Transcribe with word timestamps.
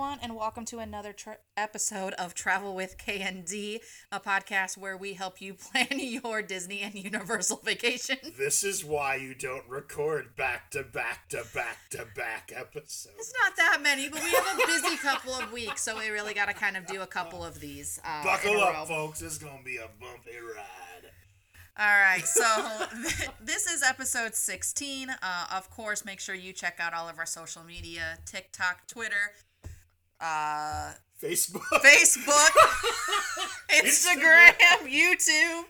everyone, 0.00 0.18
and 0.22 0.34
welcome 0.34 0.64
to 0.64 0.78
another 0.78 1.12
tra- 1.12 1.36
episode 1.58 2.14
of 2.14 2.32
Travel 2.32 2.74
with 2.74 2.96
KND, 2.96 3.80
a 4.10 4.18
podcast 4.18 4.78
where 4.78 4.96
we 4.96 5.12
help 5.12 5.42
you 5.42 5.52
plan 5.72 5.88
your 5.90 6.40
Disney 6.40 6.80
and 6.80 6.94
Universal 6.94 7.60
vacation. 7.66 8.16
This 8.38 8.64
is 8.64 8.82
why 8.82 9.16
you 9.16 9.34
don't 9.34 9.68
record 9.68 10.34
back 10.36 10.70
to 10.70 10.84
back 10.84 11.28
to 11.28 11.44
back 11.52 11.90
to 11.90 12.06
back 12.16 12.50
episodes. 12.56 13.14
It's 13.18 13.34
not 13.44 13.54
that 13.58 13.80
many, 13.82 14.08
but 14.08 14.22
we 14.22 14.30
have 14.30 14.58
a 14.58 14.66
busy 14.66 14.96
couple 14.96 15.34
of 15.34 15.52
weeks, 15.52 15.82
so 15.82 15.98
we 15.98 16.08
really 16.08 16.32
got 16.32 16.46
to 16.46 16.54
kind 16.54 16.78
of 16.78 16.86
do 16.86 17.02
a 17.02 17.06
couple 17.06 17.44
of 17.44 17.60
these. 17.60 18.00
Uh, 18.02 18.24
Buckle 18.24 18.58
up, 18.58 18.88
folks. 18.88 19.20
It's 19.20 19.36
gonna 19.36 19.62
be 19.62 19.76
a 19.76 19.90
bumpy 20.00 20.38
ride. 20.56 21.10
All 21.78 21.86
right, 21.86 22.24
so 22.24 22.44
this 23.40 23.66
is 23.66 23.82
episode 23.82 24.34
16. 24.34 25.10
Uh, 25.10 25.46
of 25.54 25.70
course, 25.70 26.06
make 26.06 26.20
sure 26.20 26.34
you 26.34 26.54
check 26.54 26.78
out 26.80 26.94
all 26.94 27.08
of 27.08 27.18
our 27.18 27.26
social 27.26 27.64
media 27.64 28.18
TikTok, 28.26 28.86
Twitter, 28.86 29.32
uh, 30.20 30.92
Facebook. 31.22 31.62
Facebook, 31.82 32.50
Instagram, 33.70 34.52
YouTube. 34.86 35.64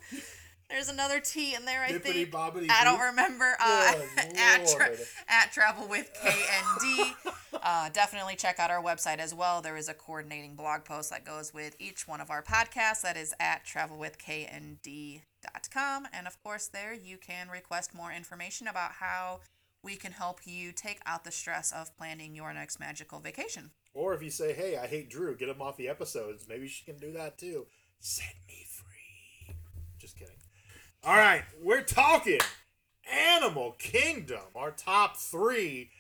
There's 0.69 0.89
another 0.89 1.19
T 1.19 1.55
in 1.57 1.65
there, 1.65 1.83
I 1.83 1.91
Bippity 1.91 2.03
think. 2.03 2.31
bobbity 2.31 2.71
I 2.71 2.85
don't 2.85 3.01
remember. 3.01 3.57
Uh, 3.61 3.95
at, 4.37 4.69
tra- 4.69 4.97
at 5.29 5.51
Travel 5.53 5.89
with 5.89 6.09
KND. 6.23 7.13
Uh, 7.61 7.89
definitely 7.93 8.37
check 8.37 8.61
out 8.61 8.71
our 8.71 8.81
website 8.81 9.19
as 9.19 9.35
well. 9.35 9.61
There 9.61 9.77
is 9.77 9.89
a 9.89 9.95
coordinating 9.95 10.55
blog 10.55 10.85
post 10.85 11.11
that 11.11 11.25
goes 11.25 11.53
with 11.53 11.75
each 11.81 12.07
one 12.07 12.21
of 12.21 12.31
our 12.31 12.41
podcasts. 12.43 13.01
That 13.03 13.17
is 13.17 13.35
at 13.41 13.65
travelwithknd.com. 13.65 16.07
And 16.13 16.27
of 16.29 16.41
course, 16.43 16.69
there 16.69 16.95
you 16.95 17.19
can 17.19 17.49
request 17.49 17.93
more 17.93 18.13
information 18.13 18.69
about 18.69 18.93
how 19.01 19.41
we 19.83 19.97
can 19.97 20.13
help 20.13 20.39
you 20.45 20.71
take 20.71 21.01
out 21.05 21.25
the 21.25 21.33
stress 21.33 21.73
of 21.73 21.97
planning 21.97 22.37
your 22.37 22.53
next 22.53 22.79
magical 22.79 23.19
vacation. 23.19 23.73
Or 23.93 24.15
if 24.15 24.23
you 24.23 24.31
say, 24.31 24.53
"Hey, 24.53 24.77
I 24.77 24.87
hate 24.87 25.11
Drew," 25.11 25.37
get 25.37 25.49
him 25.49 25.61
off 25.61 25.77
the 25.77 25.89
episodes. 25.89 26.47
Maybe 26.49 26.69
she 26.69 26.85
can 26.85 26.99
do 26.99 27.13
that 27.13 27.39
too. 27.39 27.67
Set 27.99 28.35
me 28.47 28.65
free. 28.69 29.55
Just 29.99 30.17
kidding. 30.19 30.35
All 31.03 31.17
right, 31.17 31.43
we're 31.63 31.83
talking 31.83 32.39
Animal 33.11 33.73
Kingdom. 33.73 34.43
Our 34.55 34.71
top 34.71 35.17
three. 35.17 35.91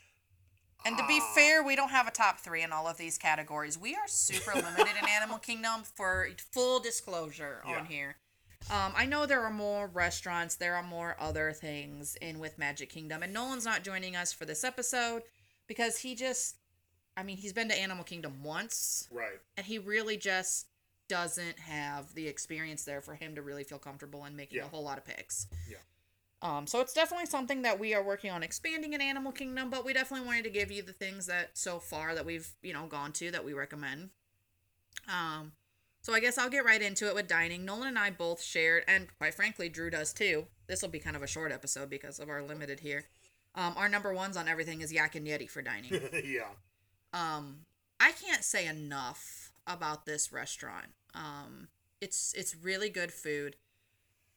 And 0.86 0.96
to 0.96 1.06
be 1.06 1.20
fair, 1.34 1.62
we 1.62 1.76
don't 1.76 1.90
have 1.90 2.06
a 2.06 2.10
top 2.10 2.38
three 2.40 2.62
in 2.62 2.72
all 2.72 2.86
of 2.86 2.96
these 2.96 3.18
categories. 3.18 3.76
We 3.76 3.94
are 3.96 4.06
super 4.08 4.52
limited 4.54 4.96
in 4.98 5.08
Animal 5.08 5.38
Kingdom 5.38 5.82
for 5.82 6.28
full 6.52 6.80
disclosure 6.80 7.62
Yeah. 7.66 7.80
on 7.80 7.86
here. 7.86 8.16
Um, 8.70 8.92
I 8.96 9.04
know 9.06 9.26
there 9.26 9.42
are 9.42 9.50
more 9.52 9.88
restaurants, 9.88 10.54
there 10.56 10.76
are 10.76 10.82
more 10.82 11.16
other 11.18 11.52
things 11.52 12.16
in 12.22 12.38
with 12.38 12.56
Magic 12.58 12.88
Kingdom, 12.90 13.22
and 13.22 13.32
Nolan's 13.32 13.64
not 13.64 13.82
joining 13.82 14.16
us 14.16 14.32
for 14.32 14.44
this 14.46 14.64
episode 14.64 15.22
because 15.66 15.98
he 15.98 16.14
just, 16.14 16.56
I 17.20 17.22
mean, 17.22 17.36
he's 17.36 17.52
been 17.52 17.68
to 17.68 17.78
Animal 17.78 18.02
Kingdom 18.02 18.42
once, 18.42 19.06
Right. 19.10 19.38
and 19.56 19.66
he 19.66 19.78
really 19.78 20.16
just 20.16 20.68
doesn't 21.06 21.58
have 21.58 22.14
the 22.14 22.26
experience 22.28 22.84
there 22.84 23.00
for 23.02 23.14
him 23.14 23.34
to 23.34 23.42
really 23.42 23.62
feel 23.64 23.78
comfortable 23.78 24.24
in 24.24 24.34
making 24.36 24.56
Yeah. 24.58 24.64
a 24.64 24.68
whole 24.68 24.82
lot 24.82 24.96
of 24.96 25.04
picks. 25.04 25.46
Yeah. 25.68 25.76
Um, 26.40 26.66
so 26.66 26.80
it's 26.80 26.94
definitely 26.94 27.26
something 27.26 27.60
that 27.62 27.78
we 27.78 27.92
are 27.94 28.02
working 28.02 28.30
on 28.30 28.42
expanding 28.42 28.94
in 28.94 29.02
Animal 29.02 29.32
Kingdom, 29.32 29.68
but 29.68 29.84
we 29.84 29.92
definitely 29.92 30.26
wanted 30.26 30.44
to 30.44 30.50
give 30.50 30.70
you 30.70 30.80
the 30.82 30.94
things 30.94 31.26
that 31.26 31.58
so 31.58 31.78
far 31.78 32.14
that 32.14 32.24
we've, 32.24 32.54
you 32.62 32.72
know, 32.72 32.86
gone 32.86 33.12
to 33.14 33.30
that 33.32 33.44
we 33.44 33.52
recommend. 33.52 34.10
Um, 35.08 35.52
so 36.00 36.14
I 36.14 36.20
guess 36.20 36.38
I'll 36.38 36.48
get 36.48 36.64
right 36.64 36.80
into 36.80 37.06
it 37.08 37.14
with 37.14 37.28
dining. 37.28 37.66
Nolan 37.66 37.88
and 37.88 37.98
I 37.98 38.08
both 38.10 38.40
shared, 38.40 38.84
and 38.88 39.08
quite 39.18 39.34
frankly, 39.34 39.68
Drew 39.68 39.90
does 39.90 40.14
too. 40.14 40.46
This 40.66 40.80
will 40.80 40.88
be 40.88 40.98
kind 41.00 41.16
of 41.16 41.22
a 41.22 41.26
short 41.26 41.52
episode 41.52 41.90
because 41.90 42.18
of 42.18 42.30
our 42.30 42.42
limited 42.42 42.80
here. 42.80 43.04
Um, 43.54 43.74
our 43.76 43.88
number 43.88 44.14
ones 44.14 44.36
on 44.38 44.48
everything 44.48 44.80
is 44.80 44.92
Yak 44.92 45.16
and 45.16 45.26
Yeti 45.26 45.50
for 45.50 45.60
dining. 45.60 45.92
yeah. 46.24 46.48
Um, 47.12 47.66
I 47.98 48.12
can't 48.12 48.44
say 48.44 48.66
enough 48.66 49.52
about 49.66 50.06
this 50.06 50.32
restaurant. 50.32 50.86
Um, 51.14 51.68
it's 52.00 52.32
it's 52.34 52.56
really 52.56 52.88
good 52.88 53.12
food. 53.12 53.56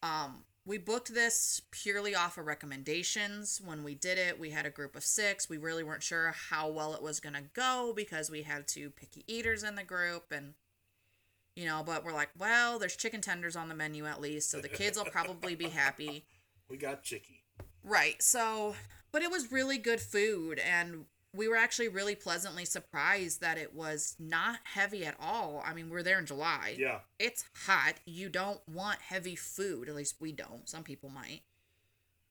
Um, 0.01 0.43
we 0.65 0.77
booked 0.77 1.13
this 1.13 1.61
purely 1.71 2.15
off 2.15 2.37
of 2.37 2.45
recommendations. 2.45 3.61
When 3.63 3.83
we 3.83 3.95
did 3.95 4.17
it, 4.17 4.39
we 4.39 4.51
had 4.51 4.65
a 4.65 4.69
group 4.69 4.95
of 4.95 5.03
six. 5.03 5.49
We 5.49 5.57
really 5.57 5.83
weren't 5.83 6.03
sure 6.03 6.33
how 6.49 6.69
well 6.69 6.93
it 6.93 7.01
was 7.01 7.19
gonna 7.19 7.43
go 7.53 7.93
because 7.95 8.29
we 8.29 8.43
had 8.43 8.67
two 8.67 8.89
picky 8.89 9.23
eaters 9.27 9.63
in 9.63 9.75
the 9.75 9.83
group, 9.83 10.31
and 10.31 10.53
you 11.55 11.65
know, 11.65 11.83
but 11.85 12.03
we're 12.03 12.13
like, 12.13 12.29
well, 12.37 12.79
there's 12.79 12.95
chicken 12.95 13.21
tenders 13.21 13.55
on 13.55 13.69
the 13.69 13.75
menu 13.75 14.05
at 14.05 14.21
least, 14.21 14.49
so 14.49 14.59
the 14.59 14.69
kids 14.69 14.97
will 14.97 15.05
probably 15.05 15.55
be 15.55 15.69
happy. 15.69 16.25
We 16.69 16.77
got 16.77 17.03
Chicky. 17.03 17.43
Right. 17.83 18.21
So, 18.23 18.75
but 19.11 19.21
it 19.21 19.29
was 19.29 19.51
really 19.51 19.77
good 19.77 19.99
food 19.99 20.59
and 20.59 21.05
we 21.35 21.47
were 21.47 21.55
actually 21.55 21.87
really 21.87 22.15
pleasantly 22.15 22.63
surprised 22.65 23.41
that 23.41 23.57
it 23.57 23.73
was 23.73 24.15
not 24.19 24.59
heavy 24.65 25.03
at 25.05 25.15
all. 25.19 25.63
I 25.65 25.73
mean, 25.73 25.89
we're 25.89 26.03
there 26.03 26.19
in 26.19 26.25
July. 26.25 26.75
Yeah. 26.77 26.99
It's 27.19 27.45
hot. 27.65 27.95
You 28.05 28.29
don't 28.29 28.59
want 28.69 29.01
heavy 29.01 29.35
food. 29.35 29.89
At 29.89 29.95
least 29.95 30.15
we 30.19 30.31
don't. 30.31 30.69
Some 30.69 30.83
people 30.83 31.09
might. 31.09 31.41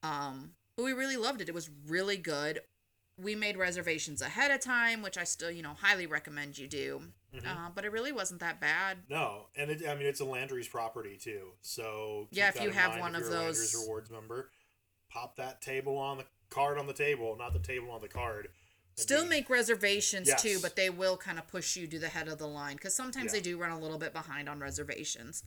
Um, 0.03 0.53
but 0.77 0.85
we 0.85 0.93
really 0.93 1.17
loved 1.17 1.41
it. 1.41 1.49
It 1.49 1.55
was 1.55 1.69
really 1.87 2.17
good. 2.17 2.61
We 3.21 3.35
made 3.35 3.57
reservations 3.57 4.23
ahead 4.23 4.51
of 4.51 4.61
time, 4.61 5.03
which 5.03 5.19
I 5.19 5.25
still, 5.25 5.51
you 5.51 5.63
know, 5.63 5.75
highly 5.81 6.07
recommend 6.07 6.57
you 6.59 6.67
do. 6.67 7.03
Mhm. 7.35 7.47
Uh, 7.47 7.71
but 7.75 7.85
it 7.85 7.93
really 7.93 8.13
wasn't 8.13 8.41
that 8.41 8.61
bad. 8.61 8.99
No, 9.09 9.47
and 9.57 9.71
it, 9.71 9.87
I 9.89 9.95
mean 9.95 10.07
it's 10.07 10.21
a 10.21 10.25
Landry's 10.25 10.69
property 10.69 11.17
too. 11.17 11.53
So 11.61 12.29
Yeah, 12.31 12.49
if 12.49 12.61
you 12.61 12.71
have 12.71 12.99
one 13.01 13.15
of 13.15 13.23
you're 13.23 13.31
Landry's 13.31 13.73
those- 13.73 13.83
rewards 13.83 14.11
member, 14.11 14.51
pop 15.09 15.37
that 15.37 15.61
table 15.63 15.97
on 15.99 16.19
the 16.19 16.27
card 16.51 16.79
on 16.79 16.87
the 16.87 16.93
table, 16.93 17.37
not 17.37 17.53
the 17.53 17.59
table 17.59 17.91
on 17.91 18.01
the 18.01 18.09
card. 18.09 18.49
Still 18.97 19.27
make 19.27 19.49
reservations 19.49 20.31
too, 20.41 20.59
but 20.61 20.77
they 20.77 20.91
will 20.91 21.17
kind 21.17 21.39
of 21.39 21.49
push 21.49 21.77
you 21.77 21.87
to 21.87 21.99
the 21.99 22.09
head 22.09 22.29
of 22.29 22.39
the 22.39 22.47
line 22.47 22.77
because 22.77 22.95
sometimes 22.95 23.27
Yeah. 23.27 23.33
they 23.33 23.41
do 23.41 23.59
run 23.59 23.71
a 23.73 23.79
little 23.79 23.99
bit 23.99 24.13
behind 24.13 24.49
on 24.49 24.61
reservations. 24.61 25.43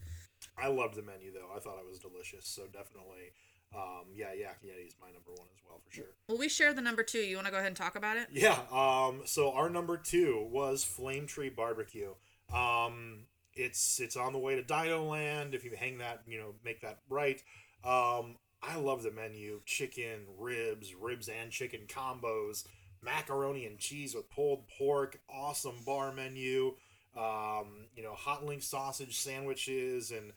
I 0.57 0.67
loved 0.67 0.95
the 0.95 1.01
menu 1.03 1.31
though. 1.31 1.49
I 1.55 1.59
thought 1.59 1.77
it 1.79 1.85
was 1.89 1.99
delicious. 1.99 2.47
So 2.47 2.63
definitely, 2.67 3.31
um, 3.75 4.05
yeah, 4.13 4.33
Yak 4.33 4.61
Yeti 4.63 4.87
is 4.87 4.95
my 4.99 5.07
number 5.11 5.31
one 5.31 5.47
as 5.53 5.61
well 5.67 5.79
for 5.85 5.91
sure. 5.91 6.05
Well, 6.27 6.37
we 6.37 6.49
share 6.49 6.73
the 6.73 6.81
number 6.81 7.03
two. 7.03 7.19
You 7.19 7.35
want 7.35 7.45
to 7.47 7.51
go 7.51 7.57
ahead 7.57 7.67
and 7.67 7.77
talk 7.77 7.95
about 7.95 8.17
it? 8.17 8.27
Yeah. 8.31 8.59
Um. 8.71 9.21
So 9.25 9.51
our 9.51 9.69
number 9.69 9.97
two 9.97 10.47
was 10.51 10.83
Flame 10.83 11.27
Tree 11.27 11.49
Barbecue. 11.49 12.13
Um. 12.53 13.25
It's 13.53 13.99
it's 14.01 14.17
on 14.17 14.33
the 14.33 14.39
way 14.39 14.55
to 14.55 14.61
Dino 14.63 15.03
Land. 15.05 15.55
If 15.55 15.63
you 15.63 15.71
hang 15.77 15.99
that, 15.99 16.21
you 16.27 16.37
know, 16.37 16.55
make 16.63 16.81
that 16.81 16.99
right. 17.09 17.41
Um. 17.83 18.37
I 18.63 18.77
love 18.77 19.03
the 19.03 19.11
menu: 19.11 19.61
chicken, 19.65 20.21
ribs, 20.39 20.95
ribs 20.95 21.27
and 21.29 21.51
chicken 21.51 21.81
combos, 21.87 22.65
macaroni 23.05 23.65
and 23.65 23.77
cheese 23.79 24.15
with 24.15 24.29
pulled 24.29 24.67
pork. 24.77 25.19
Awesome 25.29 25.77
bar 25.85 26.11
menu. 26.11 26.75
Um. 27.15 27.87
You 27.95 28.03
know, 28.03 28.13
hot 28.13 28.45
link 28.45 28.61
sausage 28.63 29.17
sandwiches 29.19 30.11
and 30.11 30.33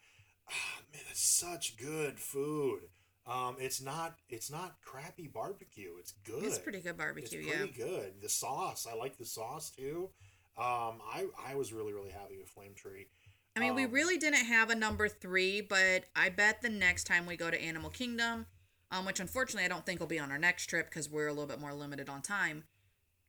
ah, 0.49 0.81
man, 0.93 1.01
it's 1.11 1.21
such 1.27 1.75
good 1.77 2.19
food. 2.19 2.81
Um, 3.27 3.57
it's 3.59 3.81
not 3.81 4.15
it's 4.29 4.49
not 4.49 4.77
crappy 4.83 5.27
barbecue. 5.27 5.91
It's 5.99 6.13
good. 6.23 6.43
It's 6.43 6.57
pretty 6.57 6.79
good 6.79 6.97
barbecue, 6.97 7.39
It's 7.39 7.47
yeah. 7.47 7.57
pretty 7.57 7.73
good. 7.73 8.13
The 8.21 8.29
sauce, 8.29 8.87
I 8.91 8.95
like 8.95 9.17
the 9.17 9.25
sauce 9.25 9.69
too. 9.69 10.09
Um, 10.57 10.99
I 11.13 11.27
I 11.47 11.55
was 11.55 11.71
really 11.73 11.93
really 11.93 12.09
happy 12.11 12.37
with 12.37 12.47
Flame 12.49 12.73
Tree. 12.75 13.07
I 13.55 13.59
mean, 13.59 13.75
we 13.75 13.83
Um, 13.85 13.91
really 13.91 14.17
didn't 14.17 14.45
have 14.45 14.69
a 14.69 14.75
number 14.75 15.07
three, 15.09 15.61
but 15.61 16.05
I 16.15 16.29
bet 16.29 16.61
the 16.61 16.69
next 16.69 17.03
time 17.05 17.25
we 17.25 17.35
go 17.35 17.51
to 17.51 17.61
Animal 17.61 17.89
Kingdom, 17.89 18.45
um, 18.91 19.05
which 19.05 19.19
unfortunately 19.19 19.65
I 19.65 19.69
don't 19.69 19.85
think 19.85 19.99
will 19.99 20.07
be 20.07 20.19
on 20.19 20.31
our 20.31 20.37
next 20.37 20.67
trip 20.67 20.89
because 20.89 21.09
we're 21.09 21.27
a 21.27 21.33
little 21.33 21.47
bit 21.47 21.59
more 21.59 21.73
limited 21.73 22.09
on 22.09 22.21
time. 22.21 22.63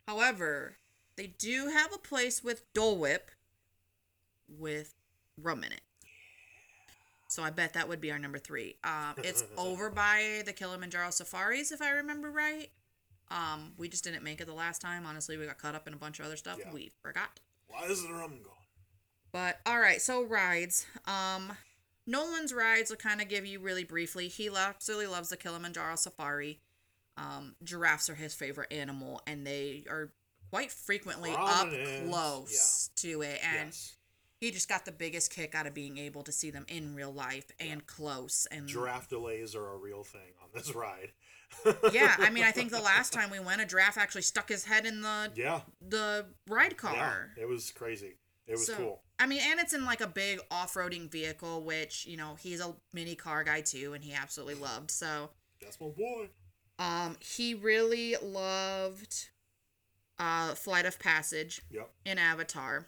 However, 0.06 0.76
they 1.16 1.26
do 1.26 1.68
have 1.68 1.92
a 1.92 1.98
place 1.98 2.42
with 2.42 2.64
Dole 2.72 2.96
Whip 2.96 3.30
with 4.48 4.94
rum 5.40 5.64
in 5.64 5.72
it. 5.72 5.82
So 7.28 7.44
I 7.44 7.50
bet 7.50 7.74
that 7.74 7.88
would 7.88 8.00
be 8.00 8.10
our 8.10 8.18
number 8.18 8.38
three. 8.38 8.76
Um, 8.82 9.14
it's 9.18 9.44
over 9.56 9.88
by 9.88 10.42
the 10.44 10.52
Kilimanjaro 10.52 11.10
Safaris, 11.10 11.70
if 11.70 11.80
I 11.80 11.90
remember 11.90 12.30
right. 12.30 12.70
Um, 13.30 13.72
we 13.78 13.88
just 13.88 14.02
didn't 14.02 14.24
make 14.24 14.40
it 14.40 14.46
the 14.46 14.52
last 14.52 14.80
time. 14.82 15.06
Honestly, 15.06 15.36
we 15.36 15.46
got 15.46 15.58
caught 15.58 15.76
up 15.76 15.86
in 15.86 15.94
a 15.94 15.96
bunch 15.96 16.18
of 16.18 16.26
other 16.26 16.36
stuff. 16.36 16.58
Yeah. 16.58 16.72
We 16.72 16.90
forgot. 17.02 17.38
Why 17.68 17.84
is 17.84 18.02
the 18.02 18.12
rum 18.12 18.40
gone? 18.42 18.54
But 19.30 19.60
all 19.64 19.78
right, 19.78 20.02
so 20.02 20.24
rides. 20.24 20.86
Um, 21.06 21.52
Nolan's 22.10 22.52
rides 22.52 22.90
will 22.90 22.96
kind 22.96 23.20
of 23.20 23.28
give 23.28 23.46
you 23.46 23.60
really 23.60 23.84
briefly. 23.84 24.28
He 24.28 24.50
absolutely 24.54 25.06
loves 25.06 25.28
the 25.28 25.36
Kilimanjaro 25.36 25.96
Safari. 25.96 26.58
Um, 27.16 27.54
giraffes 27.62 28.10
are 28.10 28.14
his 28.14 28.34
favorite 28.34 28.72
animal, 28.72 29.20
and 29.26 29.46
they 29.46 29.84
are 29.88 30.12
quite 30.50 30.72
frequently 30.72 31.32
Prominent, 31.32 32.04
up 32.04 32.10
close 32.10 32.90
to 32.96 33.22
it. 33.22 33.40
And 33.44 33.68
yes, 33.68 33.96
he 34.40 34.50
just 34.50 34.68
got 34.68 34.84
the 34.84 34.92
biggest 34.92 35.32
kick 35.32 35.54
out 35.54 35.66
of 35.66 35.74
being 35.74 35.98
able 35.98 36.22
to 36.22 36.32
see 36.32 36.50
them 36.50 36.64
in 36.68 36.94
real 36.94 37.12
life 37.12 37.46
and 37.60 37.86
close. 37.86 38.46
And 38.50 38.66
giraffe 38.66 39.08
delays 39.08 39.54
are 39.54 39.72
a 39.72 39.76
real 39.76 40.02
thing 40.02 40.32
on 40.42 40.48
this 40.54 40.74
ride. 40.74 41.12
yeah, 41.92 42.16
I 42.18 42.30
mean, 42.30 42.44
I 42.44 42.50
think 42.50 42.70
the 42.70 42.80
last 42.82 43.12
time 43.12 43.30
we 43.30 43.38
went, 43.38 43.60
a 43.60 43.66
giraffe 43.66 43.98
actually 43.98 44.22
stuck 44.22 44.48
his 44.48 44.64
head 44.64 44.86
in 44.86 45.02
the 45.02 45.30
yeah, 45.36 45.60
the 45.86 46.26
ride 46.48 46.72
yeah, 46.82 46.90
car. 46.90 47.30
it 47.36 47.48
was 47.48 47.70
crazy. 47.70 48.16
It 48.46 48.52
was 48.52 48.66
So, 48.66 48.74
cool. 48.74 49.02
I 49.20 49.26
mean, 49.26 49.40
and 49.44 49.60
it's 49.60 49.72
in 49.74 49.84
like 49.84 50.00
a 50.00 50.06
big 50.08 50.40
off-roading 50.50 51.10
vehicle, 51.10 51.62
which 51.62 52.06
you 52.06 52.16
know 52.16 52.36
he's 52.40 52.60
a 52.60 52.74
mini 52.92 53.14
car 53.14 53.44
guy 53.44 53.60
too, 53.60 53.92
and 53.92 54.02
he 54.02 54.12
absolutely 54.14 54.54
loved. 54.56 54.90
So, 54.90 55.30
That's 55.60 55.80
my 55.80 55.88
boy. 55.88 56.28
um, 56.78 57.16
he 57.20 57.54
really 57.54 58.16
loved 58.22 59.28
uh, 60.18 60.54
Flight 60.54 60.86
of 60.86 60.98
Passage 60.98 61.60
Yep. 61.70 61.90
in 62.06 62.18
Avatar. 62.18 62.86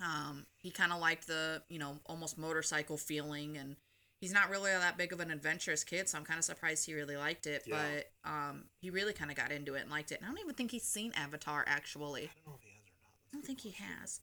Um, 0.00 0.46
he 0.58 0.70
kind 0.70 0.92
of 0.92 1.00
liked 1.00 1.26
the, 1.28 1.62
you 1.68 1.78
know, 1.78 1.98
almost 2.06 2.36
motorcycle 2.36 2.96
feeling, 2.96 3.56
and 3.56 3.76
he's 4.20 4.32
not 4.32 4.50
really 4.50 4.70
that 4.70 4.98
big 4.98 5.12
of 5.12 5.20
an 5.20 5.30
adventurous 5.30 5.84
kid, 5.84 6.08
so 6.08 6.18
I'm 6.18 6.24
kind 6.24 6.38
of 6.38 6.44
surprised 6.44 6.84
he 6.84 6.94
really 6.94 7.16
liked 7.16 7.46
it. 7.46 7.62
Yeah. 7.66 7.80
But 8.24 8.30
um, 8.30 8.64
he 8.80 8.90
really 8.90 9.12
kind 9.12 9.30
of 9.30 9.36
got 9.36 9.52
into 9.52 9.74
it 9.74 9.82
and 9.82 9.90
liked 9.90 10.10
it. 10.12 10.18
And 10.18 10.26
I 10.26 10.28
don't 10.30 10.40
even 10.40 10.54
think 10.54 10.72
he's 10.72 10.82
seen 10.84 11.12
Avatar 11.16 11.64
actually. 11.66 12.24
I 12.24 12.30
don't 12.34 12.46
know 12.46 12.54
if 12.58 12.62
he 12.64 12.70
has 12.70 12.88
or 12.88 12.96
not. 13.00 13.10
I 13.30 13.36
don't 13.36 13.46
think 13.46 13.60
he 13.60 13.70
has. 13.70 14.20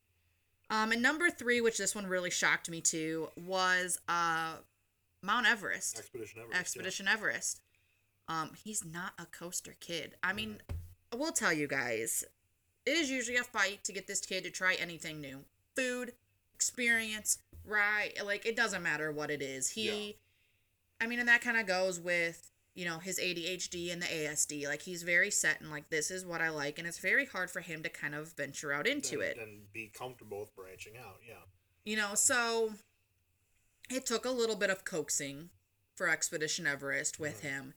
Um, 0.71 0.93
and 0.93 1.01
number 1.01 1.29
three, 1.29 1.59
which 1.59 1.77
this 1.77 1.93
one 1.93 2.07
really 2.07 2.31
shocked 2.31 2.69
me 2.69 2.79
too, 2.79 3.29
was 3.35 3.99
uh, 4.07 4.53
Mount 5.21 5.45
Everest. 5.45 5.99
Expedition 5.99 6.39
Everest. 6.41 6.75
yeah. 7.05 7.13
Everest. 7.13 7.61
Um, 8.29 8.51
he's 8.63 8.85
not 8.85 9.11
a 9.19 9.25
coaster 9.25 9.75
kid. 9.81 10.15
I 10.23 10.31
mean, 10.31 10.61
I 11.11 11.17
will 11.17 11.33
tell 11.33 11.51
you 11.51 11.67
guys, 11.67 12.23
it 12.85 12.91
is 12.91 13.11
usually 13.11 13.35
a 13.35 13.43
fight 13.43 13.83
to 13.83 13.91
get 13.91 14.07
this 14.07 14.21
kid 14.21 14.45
to 14.45 14.49
try 14.49 14.75
anything 14.75 15.19
new. 15.19 15.43
Food, 15.75 16.13
experience, 16.55 17.39
right? 17.65 18.13
Like 18.23 18.45
it 18.45 18.55
doesn't 18.55 18.81
matter 18.81 19.11
what 19.11 19.29
it 19.29 19.41
is. 19.41 19.71
He 19.71 19.87
Yeah. 19.87 20.13
I 21.01 21.07
mean, 21.07 21.19
and 21.19 21.27
that 21.27 21.41
kind 21.41 21.57
of 21.57 21.65
goes 21.65 21.99
with, 21.99 22.50
you 22.75 22.85
know, 22.85 22.99
his 22.99 23.19
ADHD 23.19 23.91
and 23.91 24.01
the 24.01 24.07
ASD. 24.07 24.67
Like 24.67 24.81
he's 24.81 25.03
very 25.03 25.31
set 25.31 25.61
and 25.61 25.69
like 25.69 25.89
this 25.89 26.09
is 26.09 26.25
what 26.25 26.41
I 26.41 26.49
like 26.49 26.79
and 26.79 26.87
it's 26.87 26.99
very 26.99 27.25
hard 27.25 27.49
for 27.51 27.59
him 27.59 27.83
to 27.83 27.89
kind 27.89 28.15
of 28.15 28.33
venture 28.33 28.71
out 28.71 28.87
into 28.87 29.15
and, 29.15 29.23
it. 29.23 29.37
and 29.37 29.73
be 29.73 29.91
comfortable 29.93 30.39
with 30.39 30.55
branching 30.55 30.93
out. 30.97 31.17
Yeah. 31.27 31.35
You 31.83 31.97
know, 31.97 32.15
so 32.15 32.73
it 33.89 34.05
took 34.05 34.25
a 34.25 34.31
little 34.31 34.55
bit 34.55 34.69
of 34.69 34.85
coaxing 34.85 35.49
for 35.95 36.07
Expedition 36.07 36.65
Everest 36.65 37.19
with 37.19 37.41
him. 37.41 37.73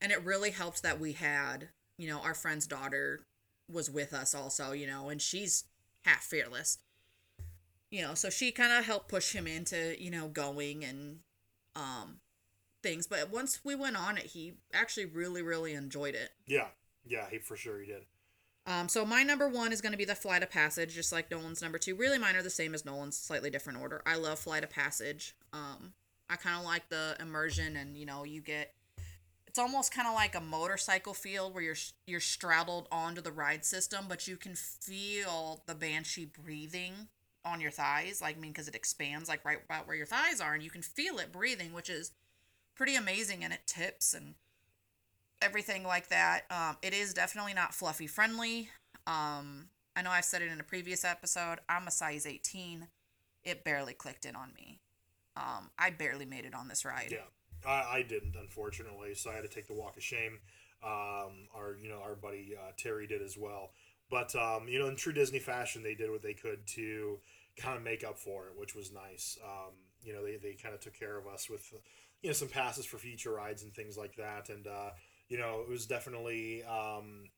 And 0.00 0.12
it 0.12 0.22
really 0.22 0.50
helped 0.50 0.82
that 0.82 1.00
we 1.00 1.12
had, 1.12 1.70
you 1.96 2.08
know, 2.08 2.20
our 2.20 2.34
friend's 2.34 2.66
daughter 2.66 3.24
was 3.72 3.90
with 3.90 4.12
us 4.12 4.34
also, 4.34 4.72
you 4.72 4.86
know, 4.86 5.08
and 5.08 5.22
she's 5.22 5.64
half 6.04 6.22
fearless. 6.22 6.78
You 7.90 8.02
know, 8.02 8.14
so 8.14 8.28
she 8.28 8.50
kind 8.50 8.72
of 8.72 8.84
helped 8.84 9.08
push 9.08 9.32
him 9.32 9.46
into, 9.46 9.94
you 9.98 10.10
know, 10.10 10.28
going 10.28 10.84
and 10.84 11.20
um 11.76 12.20
things. 12.84 13.08
But 13.08 13.32
once 13.32 13.60
we 13.64 13.74
went 13.74 13.96
on 13.96 14.16
it, 14.16 14.26
he 14.26 14.52
actually 14.72 15.06
really, 15.06 15.42
really 15.42 15.74
enjoyed 15.74 16.14
it. 16.14 16.30
Yeah. 16.46 16.68
Yeah. 17.04 17.26
He 17.28 17.38
for 17.38 17.56
sure 17.56 17.80
he 17.80 17.86
did. 17.86 18.04
Um, 18.66 18.88
so 18.88 19.04
my 19.04 19.22
number 19.22 19.48
one 19.48 19.72
is 19.72 19.80
going 19.80 19.92
to 19.92 19.98
be 19.98 20.06
the 20.06 20.14
Flight 20.14 20.42
of 20.42 20.50
Passage, 20.50 20.94
just 20.94 21.12
like 21.12 21.30
Nolan's 21.30 21.60
number 21.60 21.76
two. 21.76 21.94
Really, 21.94 22.18
mine 22.18 22.36
are 22.36 22.42
the 22.42 22.48
same 22.48 22.74
as 22.74 22.84
Nolan's, 22.84 23.16
slightly 23.16 23.50
different 23.50 23.80
order. 23.80 24.02
I 24.06 24.16
love 24.16 24.38
Flight 24.38 24.64
of 24.64 24.70
Passage. 24.70 25.34
Um, 25.52 25.92
I 26.30 26.36
kind 26.36 26.58
of 26.58 26.64
like 26.64 26.88
the 26.88 27.16
immersion, 27.20 27.76
and 27.76 27.96
you 27.96 28.06
know, 28.06 28.24
you 28.24 28.40
get. 28.40 28.72
It's 29.46 29.58
almost 29.58 29.94
kind 29.94 30.08
of 30.08 30.14
like 30.14 30.34
a 30.34 30.40
motorcycle 30.40 31.14
field 31.14 31.54
where 31.54 31.62
you're 31.62 31.76
you're 32.06 32.20
straddled 32.20 32.88
onto 32.90 33.20
the 33.20 33.30
ride 33.30 33.64
system, 33.64 34.06
but 34.08 34.26
you 34.26 34.36
can 34.36 34.54
feel 34.54 35.62
the 35.66 35.74
banshee 35.74 36.24
breathing 36.42 37.08
on 37.44 37.60
your 37.60 37.70
thighs. 37.70 38.22
Like, 38.22 38.38
I 38.38 38.40
mean, 38.40 38.52
because 38.52 38.66
it 38.66 38.74
expands 38.74 39.28
like 39.28 39.44
right 39.44 39.58
about 39.62 39.86
where 39.86 39.96
your 39.96 40.06
thighs 40.06 40.40
are, 40.40 40.54
and 40.54 40.62
you 40.62 40.70
can 40.70 40.82
feel 40.82 41.18
it 41.18 41.32
breathing, 41.32 41.74
which 41.74 41.90
is 41.90 42.12
pretty 42.74 42.96
amazing. 42.96 43.44
And 43.44 43.52
it 43.52 43.66
tips 43.66 44.14
and 44.14 44.34
everything 45.42 45.84
like 45.84 46.08
that. 46.08 46.42
Um, 46.50 46.76
it 46.82 46.94
is 46.94 47.14
definitely 47.14 47.54
not 47.54 47.74
fluffy 47.74 48.06
friendly. 48.06 48.70
Um, 49.06 49.68
I 49.96 50.02
know 50.02 50.10
I've 50.10 50.24
said 50.24 50.42
it 50.42 50.50
in 50.50 50.60
a 50.60 50.64
previous 50.64 51.04
episode. 51.04 51.58
I'm 51.68 51.86
a 51.86 51.90
size 51.90 52.26
18. 52.26 52.88
It 53.44 53.64
barely 53.64 53.92
clicked 53.92 54.24
in 54.24 54.34
on 54.34 54.52
me. 54.54 54.80
Um, 55.36 55.70
I 55.78 55.90
barely 55.90 56.24
made 56.24 56.44
it 56.44 56.54
on 56.54 56.68
this 56.68 56.84
ride. 56.84 57.10
Yeah, 57.10 57.68
I, 57.68 57.98
I 57.98 58.02
didn't 58.02 58.36
unfortunately, 58.40 59.14
so 59.14 59.30
I 59.30 59.34
had 59.34 59.42
to 59.42 59.48
take 59.48 59.66
the 59.66 59.74
walk 59.74 59.96
of 59.96 60.02
shame. 60.02 60.38
Um, 60.82 61.48
our 61.54 61.76
you 61.82 61.88
know 61.88 62.00
our 62.02 62.14
buddy 62.14 62.54
uh, 62.56 62.72
Terry 62.76 63.06
did 63.06 63.22
as 63.22 63.36
well, 63.36 63.70
but 64.10 64.34
um, 64.36 64.68
you 64.68 64.78
know 64.78 64.86
in 64.86 64.96
true 64.96 65.12
Disney 65.12 65.40
fashion, 65.40 65.82
they 65.82 65.94
did 65.94 66.10
what 66.10 66.22
they 66.22 66.34
could 66.34 66.66
to 66.68 67.18
kind 67.56 67.76
of 67.76 67.82
make 67.82 68.04
up 68.04 68.18
for 68.18 68.46
it, 68.46 68.52
which 68.56 68.74
was 68.74 68.92
nice. 68.92 69.38
Um, 69.42 69.72
you 70.04 70.12
know 70.12 70.24
they, 70.24 70.36
they 70.36 70.54
kind 70.54 70.74
of 70.74 70.80
took 70.80 70.94
care 70.98 71.16
of 71.18 71.26
us 71.26 71.50
with 71.50 71.72
you 72.24 72.30
know 72.30 72.34
some 72.34 72.48
passes 72.48 72.86
for 72.86 72.96
future 72.96 73.32
rides 73.32 73.62
and 73.62 73.74
things 73.74 73.98
like 73.98 74.16
that, 74.16 74.48
and 74.48 74.66
uh, 74.66 74.90
you 75.28 75.38
know 75.38 75.60
it 75.60 75.68
was 75.68 75.86
definitely. 75.86 76.64
Um, 76.64 77.28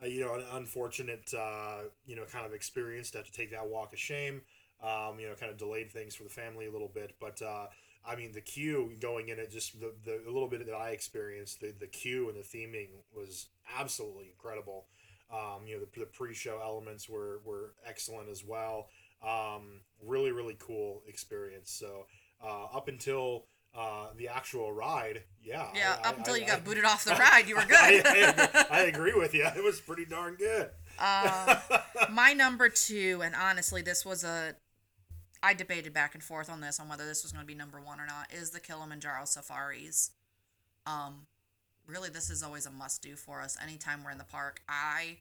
uh, 0.00 0.06
you 0.06 0.20
know, 0.20 0.34
an 0.34 0.44
unfortunate, 0.52 1.34
uh, 1.36 1.78
you 2.06 2.14
know, 2.14 2.22
kind 2.30 2.46
of 2.46 2.52
experience 2.54 3.10
to 3.10 3.18
have 3.18 3.26
to 3.26 3.32
take 3.32 3.50
that 3.50 3.66
walk 3.66 3.92
of 3.92 3.98
shame. 3.98 4.42
Um, 4.80 5.18
you 5.18 5.26
know, 5.26 5.34
kind 5.34 5.50
of 5.50 5.58
delayed 5.58 5.90
things 5.90 6.14
for 6.14 6.22
the 6.22 6.30
family 6.30 6.66
a 6.66 6.70
little 6.70 6.86
bit, 6.94 7.16
but 7.18 7.42
uh, 7.42 7.66
I 8.06 8.14
mean, 8.14 8.32
the 8.32 8.40
queue 8.40 8.92
going 9.00 9.28
in 9.28 9.40
it, 9.40 9.50
just 9.50 9.80
the, 9.80 9.92
the 10.04 10.22
a 10.24 10.30
little 10.32 10.48
bit 10.48 10.64
that 10.64 10.74
I 10.74 10.90
experienced, 10.90 11.60
the, 11.60 11.74
the 11.78 11.88
queue 11.88 12.28
and 12.28 12.38
the 12.38 12.42
theming 12.42 12.90
was 13.12 13.48
absolutely 13.76 14.30
incredible. 14.30 14.86
Um, 15.32 15.66
you 15.66 15.74
know, 15.74 15.80
the, 15.80 16.00
the 16.00 16.06
pre-show 16.06 16.60
elements 16.62 17.08
were, 17.08 17.40
were 17.44 17.74
excellent 17.84 18.28
as 18.30 18.44
well. 18.44 18.88
Um, 19.20 19.80
really, 20.00 20.30
really 20.30 20.56
cool 20.60 21.02
experience. 21.08 21.72
So 21.72 22.06
uh, 22.42 22.66
up 22.66 22.88
until 22.88 23.46
uh, 23.76 24.08
the 24.16 24.28
actual 24.28 24.72
ride, 24.72 25.22
yeah. 25.42 25.68
Yeah, 25.74 25.96
I- 26.02 26.08
up 26.08 26.14
I- 26.14 26.18
until 26.18 26.34
I- 26.34 26.38
you 26.38 26.46
got 26.46 26.64
booted 26.64 26.84
off 26.84 27.04
the 27.04 27.14
ride, 27.14 27.48
you 27.48 27.56
were 27.56 27.62
good. 27.68 27.76
I, 28.70 28.90
agree 28.92 29.14
with 29.14 29.34
you. 29.34 29.46
It 29.56 29.62
was 29.62 29.80
pretty 29.80 30.04
darn 30.04 30.34
good. 30.36 30.70
Uh, 30.98 31.60
my 32.10 32.32
number 32.32 32.68
two, 32.68 33.20
and 33.22 33.34
honestly, 33.34 33.82
this 33.82 34.04
was 34.04 34.24
a. 34.24 34.54
I 35.40 35.54
debated 35.54 35.94
back 35.94 36.14
and 36.14 36.22
forth 36.24 36.50
on 36.50 36.60
this 36.60 36.80
on 36.80 36.88
whether 36.88 37.06
this 37.06 37.22
was 37.22 37.30
going 37.30 37.44
to 37.44 37.46
be 37.46 37.54
number 37.54 37.80
one 37.80 38.00
or 38.00 38.06
not. 38.06 38.32
Is 38.32 38.50
the 38.50 38.58
Kilimanjaro 38.58 39.24
safaris? 39.24 40.10
Um, 40.84 41.26
really, 41.86 42.08
this 42.10 42.28
is 42.30 42.42
always 42.42 42.66
a 42.66 42.72
must 42.72 43.02
do 43.02 43.14
for 43.14 43.40
us 43.40 43.56
anytime 43.62 44.02
we're 44.02 44.10
in 44.10 44.18
the 44.18 44.24
park. 44.24 44.62
I 44.68 45.18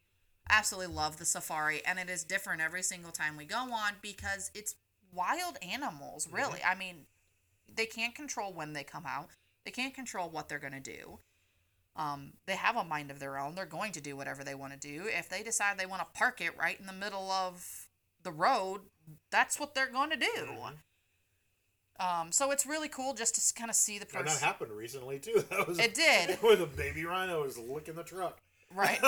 absolutely 0.49 0.95
love 0.95 1.17
the 1.17 1.25
safari, 1.25 1.85
and 1.85 1.99
it 1.99 2.09
is 2.09 2.23
different 2.23 2.61
every 2.61 2.81
single 2.81 3.11
time 3.11 3.37
we 3.37 3.45
go 3.45 3.57
on 3.57 3.93
because 4.01 4.49
it's 4.55 4.73
wild 5.13 5.57
animals. 5.61 6.27
Really, 6.31 6.61
I 6.67 6.73
mean, 6.73 7.05
they 7.73 7.85
can't 7.85 8.15
control 8.15 8.53
when 8.53 8.73
they 8.73 8.83
come 8.83 9.05
out. 9.05 9.29
They 9.65 9.71
can't 9.71 9.93
control 9.93 10.29
what 10.29 10.49
they're 10.49 10.59
going 10.59 10.73
to 10.73 10.79
do. 10.79 11.19
Um, 11.95 12.33
they 12.45 12.55
have 12.55 12.75
a 12.75 12.83
mind 12.83 13.09
of 13.09 13.19
their 13.19 13.37
own. 13.37 13.55
They're 13.55 13.65
going 13.65 13.91
to 13.93 14.01
do 14.01 14.15
whatever 14.15 14.43
they 14.43 14.55
want 14.55 14.73
to 14.73 14.79
do. 14.79 15.05
If 15.07 15.29
they 15.29 15.41
decide 15.41 15.77
they 15.77 15.85
want 15.85 16.01
to 16.01 16.17
park 16.17 16.41
it 16.41 16.57
right 16.57 16.79
in 16.79 16.85
the 16.85 16.93
middle 16.93 17.31
of 17.31 17.87
the 18.23 18.31
road, 18.31 18.81
that's 19.31 19.59
what 19.59 19.73
they're 19.73 19.91
going 19.91 20.11
to 20.11 20.17
do. 20.17 20.47
Um, 21.99 22.31
so 22.31 22.51
it's 22.51 22.65
really 22.65 22.87
cool 22.87 23.13
just 23.13 23.35
to 23.35 23.53
kind 23.59 23.71
of 23.71 23.75
see 23.75 23.97
the 23.97 24.05
And 24.15 24.27
that 24.27 24.39
happened 24.39 24.71
recently 24.71 25.17
too. 25.17 25.43
That 25.49 25.67
was 25.67 25.79
It 25.79 25.95
did. 25.95 26.37
Where 26.41 26.55
the 26.55 26.67
baby 26.67 27.05
rhino 27.05 27.43
was 27.43 27.57
licking 27.57 27.95
the 27.95 28.03
truck. 28.03 28.37
Right. 28.73 28.99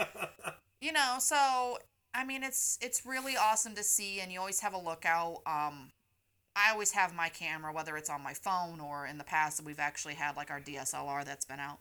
you 0.80 0.92
know, 0.92 1.16
so 1.18 1.78
I 2.12 2.24
mean, 2.24 2.42
it's 2.42 2.78
it's 2.82 3.06
really 3.06 3.36
awesome 3.36 3.74
to 3.74 3.82
see, 3.82 4.20
and 4.20 4.32
you 4.32 4.40
always 4.40 4.60
have 4.60 4.74
a 4.74 4.78
lookout. 4.78 5.42
Um, 5.46 5.92
I 6.56 6.72
always 6.72 6.92
have 6.92 7.14
my 7.14 7.28
camera, 7.28 7.72
whether 7.72 7.96
it's 7.96 8.08
on 8.10 8.22
my 8.22 8.32
phone 8.34 8.80
or 8.80 9.06
in 9.06 9.18
the 9.18 9.24
past 9.24 9.62
we've 9.62 9.78
actually 9.78 10.14
had 10.14 10.36
like 10.36 10.50
our 10.50 10.60
DSLR 10.60 11.24
that's 11.24 11.44
been 11.44 11.60
out. 11.60 11.78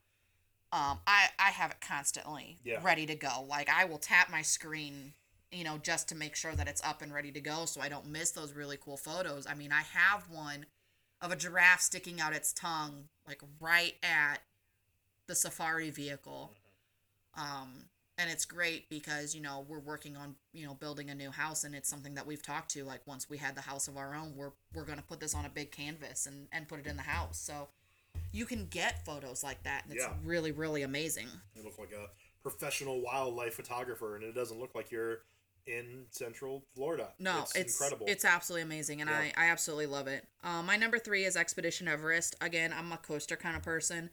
Um, 0.72 1.00
I 1.08 1.30
I 1.40 1.52
have 1.52 1.72
it 1.72 1.80
constantly 1.80 2.58
Yeah. 2.64 2.80
ready 2.84 3.06
to 3.06 3.16
go. 3.16 3.46
Like 3.48 3.70
I 3.70 3.86
will 3.86 3.98
tap 3.98 4.30
my 4.30 4.42
screen, 4.42 5.14
you 5.52 5.64
know, 5.64 5.78
just 5.78 6.10
to 6.10 6.16
make 6.16 6.36
sure 6.36 6.54
that 6.54 6.68
it's 6.68 6.84
up 6.84 7.02
and 7.02 7.14
ready 7.14 7.32
to 7.32 7.40
go, 7.40 7.66
so 7.66 7.80
I 7.82 7.88
don't 7.88 8.08
miss 8.08 8.32
those 8.32 8.54
really 8.54 8.78
cool 8.78 8.98
photos. 8.98 9.48
I 9.48 9.54
mean, 9.54 9.72
I 9.72 9.82
have 9.82 10.30
one 10.30 10.66
of 11.22 11.32
a 11.32 11.36
giraffe 11.38 11.82
sticking 11.82 12.20
out 12.20 12.34
its 12.34 12.52
tongue, 12.52 13.08
like 13.26 13.42
right 13.62 13.96
at 14.04 14.40
the 15.28 15.36
safari 15.36 15.90
vehicle. 15.90 16.52
Um, 17.38 17.86
and 18.18 18.30
it's 18.30 18.46
great 18.46 18.90
because 18.90 19.36
you 19.36 19.42
know 19.42 19.66
we're 19.68 19.80
working 19.80 20.16
on 20.16 20.36
you 20.54 20.66
know 20.66 20.74
building 20.74 21.10
a 21.10 21.16
new 21.16 21.32
house 21.32 21.64
and 21.64 21.76
it's 21.76 21.90
something 21.90 22.14
that 22.16 22.26
we've 22.26 22.42
talked 22.44 22.72
to 22.72 22.84
like 22.84 23.02
once 23.06 23.30
we 23.30 23.38
had 23.38 23.56
the 23.56 23.62
house 23.62 23.88
of 23.88 23.98
our 23.98 24.16
own 24.16 24.34
we're 24.36 24.52
we're 24.74 24.86
going 24.86 24.98
to 24.98 25.04
put 25.04 25.20
this 25.20 25.36
on 25.36 25.46
a 25.46 25.50
big 25.50 25.72
canvas 25.72 26.26
and 26.26 26.48
and 26.52 26.68
put 26.68 26.80
it 26.80 26.88
in 26.88 26.96
the 26.96 27.02
house 27.04 27.38
so 27.38 27.68
you 28.32 28.46
can 28.46 28.66
get 28.68 29.06
photos 29.06 29.44
like 29.44 29.62
that 29.64 29.84
and 29.86 29.94
it's 29.94 30.04
Yeah. 30.04 30.14
really 30.24 30.52
really 30.52 30.84
amazing 30.84 31.28
You 31.56 31.64
look 31.64 31.78
like 31.78 31.92
a 31.92 32.08
professional 32.44 33.02
wildlife 33.02 33.56
photographer, 33.56 34.16
and 34.16 34.24
it 34.24 34.36
doesn't 34.36 34.60
look 34.60 34.76
like 34.76 34.92
you're 34.92 35.22
in 35.66 36.06
Central 36.12 36.64
Florida. 36.76 37.08
no 37.18 37.40
it's, 37.40 37.56
it's 37.56 37.74
incredible. 37.82 38.06
it's 38.08 38.24
absolutely 38.24 38.62
amazing 38.62 39.02
and 39.02 39.10
Yeah. 39.10 39.18
i 39.18 39.34
i 39.36 39.46
absolutely 39.50 39.88
love 39.88 40.08
it 40.08 40.28
um 40.44 40.66
my 40.68 40.78
number 40.78 41.00
three 41.00 41.26
is 41.26 41.36
expedition 41.36 41.88
everest 41.88 42.36
again 42.40 42.72
i'm 42.72 42.92
a 42.92 42.98
coaster 42.98 43.36
kind 43.36 43.58
of 43.58 43.64
person 43.64 44.12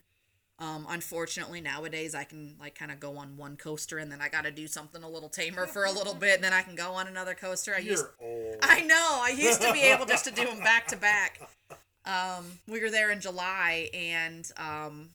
um 0.59 0.85
unfortunately 0.89 1.59
nowadays 1.59 2.13
i 2.13 2.23
can 2.23 2.55
like 2.59 2.75
kind 2.75 2.91
of 2.91 2.99
go 2.99 3.17
on 3.17 3.35
one 3.37 3.57
coaster 3.57 3.97
and 3.97 4.11
then 4.11 4.21
i 4.21 4.29
gotta 4.29 4.51
do 4.51 4.67
something 4.67 5.01
a 5.01 5.09
little 5.09 5.29
tamer 5.29 5.65
for 5.65 5.85
a 5.85 5.91
little 5.91 6.13
bit 6.13 6.35
and 6.35 6.43
then 6.43 6.53
i 6.53 6.61
can 6.61 6.75
go 6.75 6.91
on 6.91 7.07
another 7.07 7.33
coaster 7.33 7.73
i 7.75 7.79
used 7.79 8.05
you're 8.21 8.29
old. 8.29 8.43
I 8.61 8.81
know. 8.81 9.19
I 9.21 9.33
used 9.37 9.61
to 9.61 9.73
be 9.73 9.81
able 9.83 10.05
just 10.05 10.25
to 10.25 10.31
do 10.31 10.45
them 10.45 10.59
back 10.59 10.87
to 10.87 10.97
back. 10.97 11.41
Um, 12.05 12.59
we 12.67 12.81
were 12.81 12.89
there 12.89 13.11
in 13.11 13.21
July, 13.21 13.89
and 13.93 14.49
um, 14.57 15.09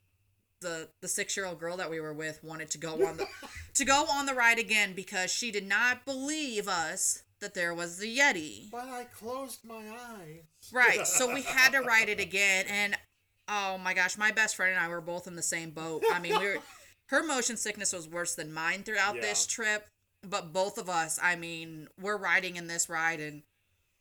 the 0.61 0.89
the 1.01 1.09
six 1.09 1.37
year 1.37 1.47
old 1.47 1.59
girl 1.61 1.77
that 1.77 1.91
we 1.91 2.01
were 2.01 2.15
with 2.15 2.43
wanted 2.43 2.71
to 2.71 2.79
go 2.79 3.07
on 3.07 3.17
the 3.17 3.27
to 3.75 3.85
go 3.85 4.07
on 4.11 4.27
the 4.27 4.35
ride 4.35 4.59
again 4.59 4.95
because 4.95 5.31
she 5.31 5.51
did 5.51 5.67
not 5.67 6.05
believe 6.05 6.67
us 6.69 7.23
that 7.41 7.55
there 7.55 7.75
was 7.75 7.99
the 7.99 8.19
Yeti. 8.19 8.71
But 8.71 8.89
I 8.89 9.05
closed 9.05 9.65
my 9.65 9.77
eyes. 9.77 10.71
Right. 10.73 11.07
So 11.07 11.33
we 11.33 11.43
had 11.43 11.71
to 11.73 11.81
ride 11.81 12.09
it 12.09 12.21
again, 12.29 12.67
and 12.69 12.97
oh 13.49 13.79
my 13.79 13.95
gosh, 13.95 14.17
my 14.19 14.31
best 14.31 14.57
friend 14.57 14.77
and 14.77 14.85
I 14.85 14.89
were 14.89 15.01
both 15.01 15.27
in 15.27 15.37
the 15.37 15.43
same 15.43 15.71
boat. 15.71 16.05
I 16.13 16.19
mean, 16.19 16.39
we 16.39 16.47
were. 16.47 16.59
her 17.09 17.23
motion 17.23 17.57
sickness 17.57 17.93
was 17.93 18.07
worse 18.07 18.35
than 18.35 18.53
mine 18.53 18.83
throughout 18.83 19.21
this 19.21 19.47
trip. 19.47 19.89
But 20.23 20.53
both 20.53 20.79
of 20.79 20.89
us, 20.89 21.19
I 21.23 21.37
mean, 21.37 21.89
we're 22.01 22.17
riding 22.17 22.57
in 22.57 22.67
this 22.67 22.89
ride 22.89 23.21
and 23.21 23.43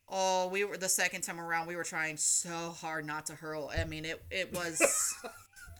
oh, 0.09 0.47
we 0.47 0.63
were 0.63 0.77
the 0.77 0.89
second 0.89 1.21
time 1.21 1.39
around, 1.39 1.67
we 1.67 1.75
were 1.75 1.83
trying 1.83 2.17
so 2.17 2.75
hard 2.79 3.05
not 3.05 3.25
to 3.27 3.33
hurl. 3.33 3.71
I 3.75 3.83
mean, 3.83 4.05
it 4.05 4.23
it 4.31 4.53
was 4.53 5.15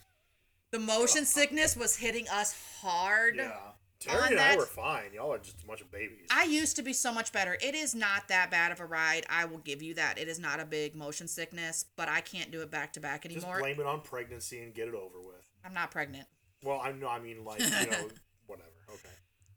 the 0.71 0.79
motion 0.79 1.25
sickness 1.25 1.75
was 1.75 1.95
hitting 1.95 2.27
us 2.29 2.55
hard. 2.81 3.37
Yeah. 3.37 3.57
Terry 3.99 4.27
and 4.31 4.39
I 4.39 4.55
were 4.55 4.65
fine. 4.65 5.11
Y'all 5.13 5.33
are 5.33 5.39
just 5.39 5.63
a 5.63 5.65
bunch 5.67 5.81
of 5.81 5.89
babies. 5.91 6.27
I 6.31 6.43
used 6.43 6.75
to 6.75 6.83
be 6.83 6.93
so 6.93 7.11
much 7.11 7.31
better. 7.31 7.57
It 7.61 7.73
is 7.73 7.95
not 7.95 8.27
that 8.27 8.51
bad 8.51 8.71
of 8.71 8.79
a 8.79 8.85
ride. 8.85 9.25
I 9.29 9.45
will 9.45 9.57
give 9.57 9.81
you 9.81 9.95
that. 9.95 10.19
It 10.19 10.27
is 10.27 10.39
not 10.39 10.59
a 10.59 10.65
big 10.65 10.95
motion 10.95 11.27
sickness, 11.27 11.85
but 11.95 12.07
I 12.07 12.21
can't 12.21 12.51
do 12.51 12.61
it 12.61 12.69
back 12.69 12.93
to 12.93 12.99
back 12.99 13.25
anymore. 13.25 13.53
just 13.53 13.59
blame 13.61 13.79
it 13.79 13.85
on 13.87 14.01
pregnancy 14.01 14.61
and 14.61 14.73
get 14.73 14.87
it 14.87 14.93
over 14.93 15.19
with. 15.19 15.41
I'm 15.65 15.73
not 15.73 15.89
pregnant. 15.91 16.27
Well, 16.63 16.79
I 16.83 16.91
know. 16.91 17.07
I 17.07 17.19
mean, 17.19 17.43
like 17.43 17.59
you 17.59 17.69
know, 17.69 18.07
whatever. 18.47 18.69
Okay. 18.89 19.09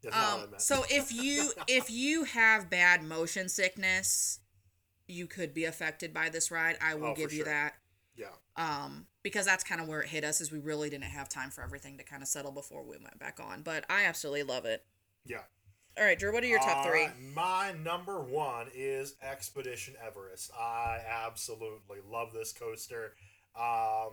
That's 0.03 0.17
what 0.17 0.25
Um, 0.45 0.51
meant. 0.51 0.63
so 0.63 0.85
if 0.91 1.13
you 1.13 1.53
if 1.69 1.91
you 1.91 2.25
have 2.25 2.71
bad 2.71 3.03
motion 3.03 3.49
sickness, 3.49 4.41
you 5.07 5.27
could 5.27 5.53
be 5.53 5.65
affected 5.67 6.15
by 6.15 6.29
this 6.31 6.51
ride. 6.51 6.79
I 6.81 6.95
will 6.95 7.09
Oh, 7.09 7.15
give 7.15 7.33
you 7.33 7.45
sure. 7.45 7.53
that. 7.53 7.75
Yeah. 8.21 8.27
Um, 8.57 9.07
because 9.23 9.47
that's 9.47 9.65
kind 9.65 9.81
of 9.81 9.89
where 9.89 10.03
it 10.03 10.09
hit 10.09 10.25
us, 10.25 10.41
is 10.41 10.53
we 10.53 10.59
really 10.59 10.91
didn't 10.91 11.05
have 11.05 11.29
time 11.29 11.51
for 11.51 11.65
everything 11.65 11.97
to 11.99 12.05
kind 12.05 12.23
of 12.23 12.29
settle 12.29 12.53
before 12.53 12.83
we 12.83 12.99
went 12.99 13.19
back 13.19 13.41
on. 13.43 13.63
But 13.63 13.85
I 13.89 14.05
absolutely 14.05 14.43
love 14.43 14.65
it. 14.65 14.85
Yeah. 15.25 15.43
All 15.99 16.05
right, 16.05 16.19
Drew, 16.19 16.33
what 16.33 16.45
are 16.45 16.47
your 16.47 16.61
top 16.61 16.79
All 16.79 16.85
three? 16.85 17.09
My 17.35 17.73
number 17.83 18.21
one 18.21 18.69
is 18.75 19.17
Expedition 19.23 19.95
Everest. 20.07 20.51
I 20.59 20.99
absolutely 21.27 21.99
love 22.11 22.33
this 22.33 22.53
coaster. 22.53 23.15
Um, 23.59 24.13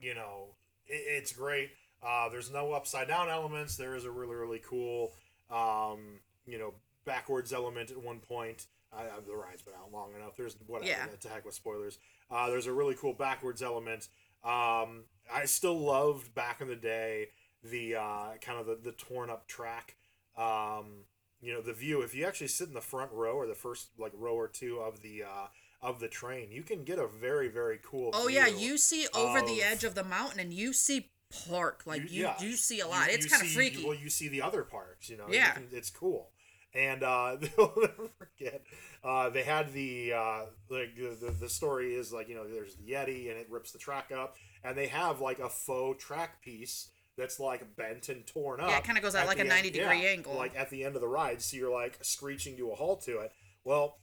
you 0.00 0.14
know, 0.14 0.54
it, 0.86 1.02
it's 1.06 1.32
great. 1.32 1.70
Uh, 2.02 2.28
there's 2.28 2.52
no 2.52 2.72
upside 2.72 3.08
down 3.08 3.28
elements. 3.28 3.76
There 3.76 3.96
is 3.96 4.04
a 4.04 4.10
really, 4.10 4.36
really 4.36 4.60
cool, 4.64 5.12
um, 5.50 6.20
you 6.46 6.58
know, 6.58 6.74
backwards 7.04 7.52
element 7.52 7.90
at 7.90 8.02
one 8.02 8.20
point. 8.20 8.66
I, 8.92 9.02
I, 9.02 9.20
the 9.26 9.34
ride's 9.36 9.62
been 9.62 9.74
out 9.74 9.92
long 9.92 10.14
enough. 10.14 10.36
There's 10.36 10.56
whatever. 10.66 10.88
Yeah. 10.90 11.06
To 11.20 11.28
heck 11.28 11.44
with 11.44 11.54
spoilers. 11.54 11.98
Uh, 12.30 12.48
there's 12.50 12.66
a 12.66 12.72
really 12.72 12.94
cool 12.94 13.12
backwards 13.12 13.62
element. 13.62 14.08
Um, 14.44 15.04
I 15.32 15.44
still 15.44 15.78
loved 15.78 16.34
back 16.34 16.60
in 16.60 16.68
the 16.68 16.76
day 16.76 17.28
the 17.62 17.96
uh, 17.96 18.26
kind 18.40 18.58
of 18.58 18.66
the, 18.66 18.76
the 18.82 18.92
torn 18.92 19.30
up 19.30 19.46
track. 19.46 19.96
Um, 20.36 21.04
you 21.40 21.52
know 21.52 21.60
the 21.60 21.72
view. 21.72 22.00
If 22.02 22.14
you 22.14 22.26
actually 22.26 22.48
sit 22.48 22.68
in 22.68 22.74
the 22.74 22.80
front 22.80 23.12
row 23.12 23.34
or 23.34 23.46
the 23.46 23.54
first 23.54 23.88
like 23.98 24.12
row 24.14 24.34
or 24.34 24.48
two 24.48 24.78
of 24.78 25.02
the 25.02 25.22
uh, 25.24 25.46
of 25.82 26.00
the 26.00 26.08
train, 26.08 26.50
you 26.50 26.62
can 26.62 26.84
get 26.84 26.98
a 26.98 27.06
very 27.06 27.48
very 27.48 27.78
cool. 27.84 28.10
Oh 28.14 28.28
yeah, 28.28 28.46
you 28.46 28.78
see 28.78 29.06
over 29.14 29.40
the 29.42 29.62
edge 29.62 29.84
of 29.84 29.94
the 29.94 30.04
mountain, 30.04 30.40
and 30.40 30.52
you 30.52 30.72
see 30.72 31.10
park. 31.48 31.82
Like 31.86 32.10
you, 32.10 32.22
yeah. 32.22 32.34
you 32.40 32.52
see 32.56 32.80
a 32.80 32.84
You- 32.84 32.90
lot. 32.90 33.08
it's 33.10 33.26
kind 33.26 33.42
of 33.42 33.48
freaky. 33.50 33.84
Well, 33.84 33.94
you 33.94 34.08
see 34.10 34.28
the 34.28 34.42
other 34.42 34.62
parks. 34.62 35.08
You 35.10 35.16
know. 35.18 35.26
You 35.28 35.34
Yeah. 35.34 35.52
can- 35.52 35.68
it's 35.72 35.90
cool. 35.90 36.30
And 36.74 37.02
uh, 37.02 37.36
they'll 37.40 37.72
never 37.76 38.10
forget. 38.18 38.62
Uh, 39.02 39.30
they 39.30 39.42
had 39.42 39.72
the 39.72 40.12
uh, 40.12 40.40
like 40.68 40.94
the, 40.96 41.16
the 41.20 41.30
the 41.32 41.48
story 41.48 41.94
is 41.94 42.12
like 42.12 42.28
you 42.28 42.34
know 42.34 42.46
there's 42.48 42.74
the 42.76 42.92
Yeti 42.92 43.30
and 43.30 43.38
it 43.38 43.48
rips 43.50 43.72
the 43.72 43.78
track 43.78 44.10
up, 44.12 44.36
and 44.64 44.76
they 44.76 44.88
have 44.88 45.20
like 45.20 45.38
a 45.38 45.48
faux 45.48 46.02
track 46.02 46.42
piece 46.42 46.90
that's 47.16 47.40
like 47.40 47.76
bent 47.76 48.08
and 48.08 48.26
torn 48.26 48.60
up. 48.60 48.68
Yeah, 48.70 48.78
it 48.78 48.84
kinda 48.84 49.00
goes 49.00 49.14
at, 49.14 49.26
like, 49.26 49.38
the 49.38 49.44
a 49.44 49.48
90 49.48 49.70
degree 49.70 50.06
angle. 50.06 50.34
Like 50.34 50.56
at 50.56 50.70
the 50.70 50.84
end 50.84 50.94
of 50.94 51.00
the 51.00 51.08
ride, 51.08 51.42
so 51.42 51.56
you're 51.56 51.72
like 51.72 51.98
screeching 52.02 52.56
to 52.56 52.70
a 52.70 52.74
halt 52.74 53.02
to 53.04 53.18
it. 53.18 53.32
Well, 53.64 53.98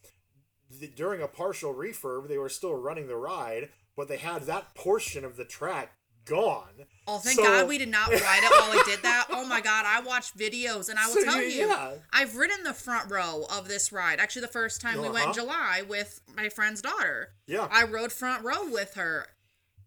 th- 0.80 0.96
during 0.96 1.22
a 1.22 1.28
partial 1.28 1.74
refurb, 1.74 2.28
they 2.28 2.38
were 2.38 2.50
still 2.50 2.76
running 2.76 3.08
the 3.08 3.16
ride, 3.16 3.70
but 3.96 4.08
they 4.08 4.18
had 4.18 4.44
that 4.44 4.76
portion 4.76 5.24
of 5.24 5.38
the 5.38 5.46
track 5.46 5.94
gone. 6.26 6.86
Oh, 7.08 7.20
thank 7.20 7.38
So- 7.38 7.44
God 7.44 7.68
we 7.68 7.78
did 7.78 7.90
not 7.90 8.10
ride 8.10 8.44
it 8.44 8.50
while 8.52 8.72
we 8.72 8.84
did 8.84 9.04
that. 9.04 9.28
Oh 9.30 9.46
my 9.46 9.62
God, 9.62 9.86
I 9.86 10.00
watched 10.02 10.38
videos 10.38 10.90
and 10.90 10.98
I 10.98 11.08
will 11.08 11.14
So 11.16 11.24
tell 11.24 11.42
you- 11.42 11.68
yeah. 11.68 11.94
I've 12.12 12.36
ridden 12.36 12.64
the 12.64 12.74
front 12.74 13.12
row 13.12 13.46
of 13.50 13.68
this 13.68 13.92
ride. 13.92 14.20
Actually, 14.20 14.42
the 14.44 14.48
first 14.50 14.82
time 14.82 14.96
we 15.02 15.10
went 15.10 15.18
in 15.18 15.22
Uh-huh. 15.30 15.34
July 15.34 15.84
with 15.88 16.22
my 16.36 16.50
friend's 16.50 16.82
daughter. 16.82 17.34
Yeah. 17.48 17.68
I 17.72 17.84
rode 17.84 18.12
front 18.12 18.44
row 18.44 18.68
with 18.70 18.96
her. 18.96 19.28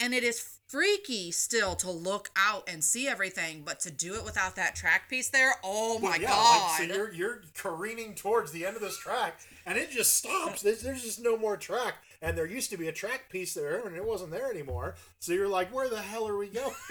And 0.00 0.14
it 0.14 0.23
is 0.23 0.59
freaky 0.68 1.33
still 1.33 1.75
to 1.75 1.90
look 1.90 2.28
out 2.37 2.68
and 2.68 2.85
see 2.85 3.09
everything, 3.09 3.62
but 3.64 3.80
to 3.80 3.90
do 3.90 4.14
it 4.14 4.25
without 4.25 4.54
that 4.54 4.76
track 4.76 5.09
piece 5.09 5.28
there, 5.28 5.54
oh 5.64 5.99
my 5.99 6.11
Well, 6.11 6.21
yeah, 6.21 6.28
God. 6.28 6.80
Like, 6.80 6.88
so 6.90 6.95
you're 6.95 7.12
you're 7.12 7.42
careening 7.54 8.14
towards 8.14 8.52
the 8.52 8.64
end 8.64 8.76
of 8.76 8.83
this 8.83 8.97
track, 8.97 9.40
and 9.66 9.76
it 9.76 9.90
just 9.90 10.14
stops. 10.14 10.62
There's, 10.62 10.83
there's 10.83 11.02
just 11.02 11.18
no 11.21 11.37
more 11.37 11.57
track, 11.57 11.95
and 12.21 12.37
there 12.37 12.47
used 12.47 12.71
to 12.71 12.77
be 12.77 12.89
a 12.89 12.93
track 12.93 13.31
piece 13.31 13.55
there, 13.55 13.87
and 13.87 13.97
it 13.97 14.05
wasn't 14.05 14.31
there 14.33 14.51
anymore. 14.51 14.97
So 15.21 15.33
you're 15.33 15.49
like, 15.49 15.73
where 15.73 15.89
the 15.89 16.01
hell 16.01 16.27
are 16.29 16.37
we 16.37 16.49
going? 16.49 16.75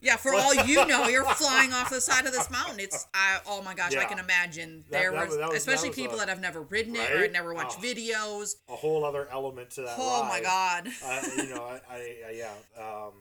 Yeah, 0.00 0.14
for 0.14 0.32
all 0.34 0.54
you 0.54 0.86
know, 0.86 1.08
you're 1.08 1.24
flying 1.24 1.72
off 1.72 1.90
the 1.90 2.00
side 2.00 2.26
of 2.26 2.32
this 2.32 2.48
mountain. 2.48 2.78
It's 2.78 3.08
I 3.12 3.40
oh 3.44 3.60
my 3.60 3.74
gosh, 3.74 3.96
I 3.96 4.04
can 4.04 4.20
imagine 4.20 4.84
That- 4.88 5.00
there 5.00 5.10
that 5.10 5.26
was, 5.26 5.36
that 5.36 5.48
was- 5.48 5.56
especially 5.56 5.88
was 5.88 5.96
people 5.96 6.14
a- 6.14 6.18
that 6.18 6.28
have 6.28 6.40
never 6.40 6.62
ridden 6.62 6.94
it 6.94 7.10
or 7.10 7.14
Right? 7.14 7.22
had 7.22 7.32
never 7.32 7.52
watched 7.52 7.78
Oh. 7.80 7.82
videos. 7.82 8.54
a 8.68 8.76
whole 8.76 9.04
other 9.04 9.26
element 9.32 9.70
to 9.70 9.82
that. 9.82 9.96
Oh 9.98 10.22
my 10.28 10.40
god. 10.40 10.86
uh, 11.04 11.22
you 11.38 11.52
know, 11.52 11.64
I, 11.64 11.80
I, 11.90 12.16
I 12.28 12.30
yeah, 12.36 12.52
um, 12.80 13.14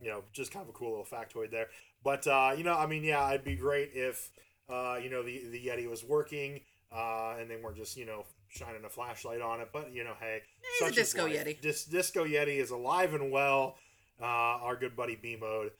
you 0.00 0.10
know, 0.10 0.22
just 0.32 0.52
kind 0.52 0.62
of 0.62 0.68
a 0.68 0.72
cool 0.72 0.90
little 0.90 1.04
factoid 1.04 1.50
there. 1.50 1.66
But 2.04 2.24
uh, 2.28 2.52
you 2.56 2.62
know, 2.62 2.76
I 2.78 2.86
mean, 2.86 3.02
yeah, 3.02 3.28
it'd 3.30 3.42
be 3.42 3.56
great 3.56 3.90
if 3.92 4.30
uh, 4.68 5.00
you 5.02 5.10
know 5.10 5.24
the 5.24 5.42
the 5.50 5.66
Yeti 5.66 5.90
was 5.90 6.04
working 6.04 6.60
uh, 6.92 7.34
and 7.40 7.50
they 7.50 7.56
weren't 7.56 7.76
just 7.76 7.96
you 7.96 8.06
know 8.06 8.26
shining 8.50 8.84
a 8.84 8.88
flashlight 8.88 9.40
on 9.40 9.60
it. 9.60 9.70
But 9.72 9.92
you 9.92 10.04
know, 10.04 10.14
hey, 10.20 10.42
He's 10.78 10.82
a 10.82 10.86
such 10.86 10.94
disco. 10.96 11.26
Yeti. 11.26 11.60
Dis- 11.60 11.84
disco 11.84 12.24
Yeti 12.24 12.58
is 12.58 12.70
alive 12.70 13.14
and 13.14 13.30
well. 13.30 13.76
Uh, 14.20 14.26
our 14.26 14.76
good 14.76 14.94
buddy 14.94 15.16
B 15.16 15.36
Mode. 15.40 15.70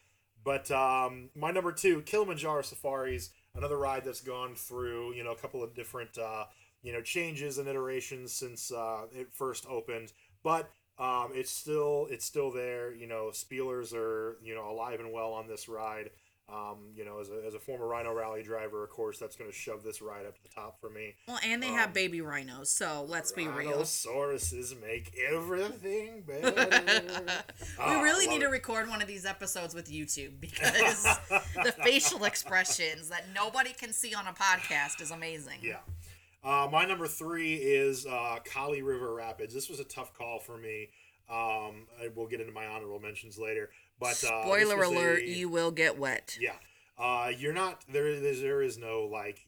But 0.43 0.71
um, 0.71 1.29
my 1.35 1.51
number 1.51 1.73
two, 1.73 2.01
Kilimanjaro 2.03 2.63
Safaris, 2.63 3.31
another 3.55 3.77
ride 3.77 4.05
that's 4.05 4.23
gone 4.23 4.55
through 4.55 5.15
you 5.15 5.23
know 5.23 5.33
a 5.33 5.37
couple 5.37 5.63
of 5.63 5.75
different 5.75 6.17
uh, 6.17 6.45
you 6.83 6.93
know 6.93 7.03
changes 7.03 7.59
and 7.59 7.69
iterations 7.69 8.33
since 8.33 8.73
uh, 8.73 9.03
it 9.13 9.29
first 9.33 9.67
opened, 9.69 10.13
but 10.43 10.71
um, 10.99 11.31
it's 11.35 11.51
still 11.51 12.07
it's 12.11 12.25
still 12.25 12.51
there. 12.51 12.95
You 12.95 13.07
know, 13.07 13.31
Spielers 13.33 13.93
are 13.93 14.37
you 14.43 14.55
know 14.55 14.71
alive 14.71 15.01
and 15.01 15.13
well 15.13 15.33
on 15.33 15.47
this 15.47 15.69
ride. 15.69 16.11
Um, 16.53 16.79
you 16.97 17.05
know, 17.05 17.21
as 17.21 17.29
a, 17.31 17.47
as 17.47 17.55
a 17.55 17.61
former 17.61 17.87
Rhino 17.87 18.13
Rally 18.13 18.43
driver, 18.43 18.83
of 18.83 18.91
course, 18.91 19.19
that's 19.19 19.37
going 19.37 19.49
to 19.49 19.57
shove 19.57 19.85
this 19.85 20.03
ride 20.03 20.27
up 20.27 20.35
to 20.35 20.43
the 20.43 20.49
top 20.49 20.81
for 20.81 20.91
me. 20.91 21.15
Well, 21.29 21.39
and 21.45 21.63
they 21.63 21.69
um, 21.69 21.75
have 21.75 21.95
baby 21.95 22.21
rhinos, 22.21 22.73
so 22.73 23.07
let's 23.09 23.31
be 23.31 23.47
real. 23.47 23.71
Rhinosauruses 23.73 24.75
make 24.81 25.15
everything 25.31 26.23
better. 26.27 27.23
We 27.23 27.33
Ah, 27.79 28.01
really 28.01 28.27
need 28.27 28.41
to 28.41 28.49
record 28.49 28.89
one 28.89 29.01
of 29.01 29.07
these 29.07 29.25
episodes 29.25 29.75
with 29.77 29.89
YouTube 29.91 30.41
because 30.41 31.05
the 31.31 31.73
facial 31.85 32.25
expressions 32.25 33.09
that 33.11 33.27
nobody 33.33 33.73
can 33.73 33.93
see 33.93 34.13
on 34.13 34.27
a 34.27 34.33
podcast 34.33 35.01
is 35.01 35.13
amazing. 35.13 35.59
Yeah. 35.63 35.77
Uh, 36.43 36.67
my 36.73 36.85
number 36.85 37.07
three 37.07 37.55
is 37.55 38.07
uh, 38.07 38.39
Kali 38.45 38.83
River 38.83 39.15
Rapids. 39.15 39.55
This 39.55 39.69
was 39.69 39.79
a 39.79 39.85
tough 39.85 40.13
call 40.19 40.41
for 40.41 40.57
me. 40.57 40.89
Um, 41.31 41.87
I 42.03 42.09
will 42.17 42.27
get 42.27 42.41
into 42.41 42.53
my 42.53 42.67
honorable 42.67 42.99
mentions 42.99 43.39
later. 43.39 43.71
But 44.01 44.25
uh, 44.25 44.43
Spoiler 44.43 44.83
alert, 44.83 45.21
a- 45.23 45.29
you 45.29 45.49
will 45.49 45.71
get 45.71 45.99
wet. 45.99 46.37
Yeah. 46.41 46.55
Uh, 46.99 47.31
you're 47.37 47.53
not 47.53 47.85
there. 47.93 48.07
Is 48.09 48.41
there 48.41 48.63
is 48.63 48.77
no 48.79 49.09
like, 49.11 49.47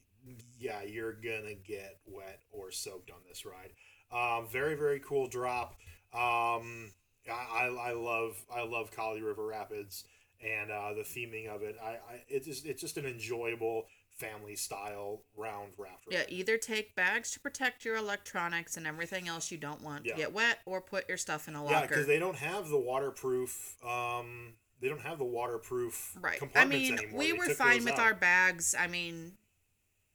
yeah, 0.59 0.81
you're 0.83 1.13
gonna 1.13 1.55
get 1.55 1.99
wet 2.05 2.41
or 2.51 2.71
soaked 2.71 3.11
on 3.11 3.17
this 3.27 3.45
ride. 3.45 3.71
Um, 4.11 4.47
very 4.47 4.75
very 4.75 4.99
cool 4.99 5.27
drop. 5.27 5.75
Um, 6.13 6.91
I, 7.31 7.67
I, 7.67 7.89
I 7.89 7.93
love 7.93 8.35
I 8.53 8.63
love 8.63 8.91
Kali 8.91 9.21
River 9.21 9.45
Rapids 9.45 10.05
and 10.41 10.71
uh, 10.71 10.93
the 10.93 11.01
theming 11.01 11.47
of 11.47 11.61
it. 11.61 11.77
I, 11.83 11.89
I 11.91 12.23
it's 12.27 12.45
just 12.47 12.65
it's 12.65 12.81
just 12.81 12.97
an 12.97 13.05
enjoyable 13.05 13.85
family 14.15 14.55
style 14.55 15.23
round 15.35 15.73
raft. 15.77 16.05
Yeah, 16.09 16.23
either 16.29 16.57
take 16.57 16.95
bags 16.95 17.31
to 17.31 17.39
protect 17.39 17.83
your 17.85 17.95
electronics 17.95 18.77
and 18.77 18.85
everything 18.87 19.27
else 19.27 19.51
you 19.51 19.57
don't 19.57 19.81
want 19.81 20.05
Yeah. 20.05 20.13
to 20.13 20.17
get 20.17 20.33
wet, 20.33 20.59
or 20.65 20.81
put 20.81 21.07
your 21.09 21.17
stuff 21.17 21.47
in 21.47 21.55
a 21.55 21.63
locker. 21.63 21.75
Yeah, 21.75 21.87
because 21.87 22.07
they 22.07 22.19
don't 22.19 22.37
have 22.37 22.69
the 22.69 22.79
waterproof. 22.79 23.75
Um, 23.83 24.53
they 24.79 24.89
don't 24.89 25.01
have 25.01 25.17
the 25.17 25.23
waterproof 25.23 26.15
right. 26.19 26.39
I 26.55 26.65
mean, 26.65 26.97
anymore. 26.97 27.17
we 27.19 27.31
They 27.31 27.37
were 27.37 27.49
fine 27.49 27.83
with 27.85 27.93
out. 27.93 27.99
our 27.99 28.13
bags. 28.13 28.75
I 28.77 28.87
mean, 28.87 29.33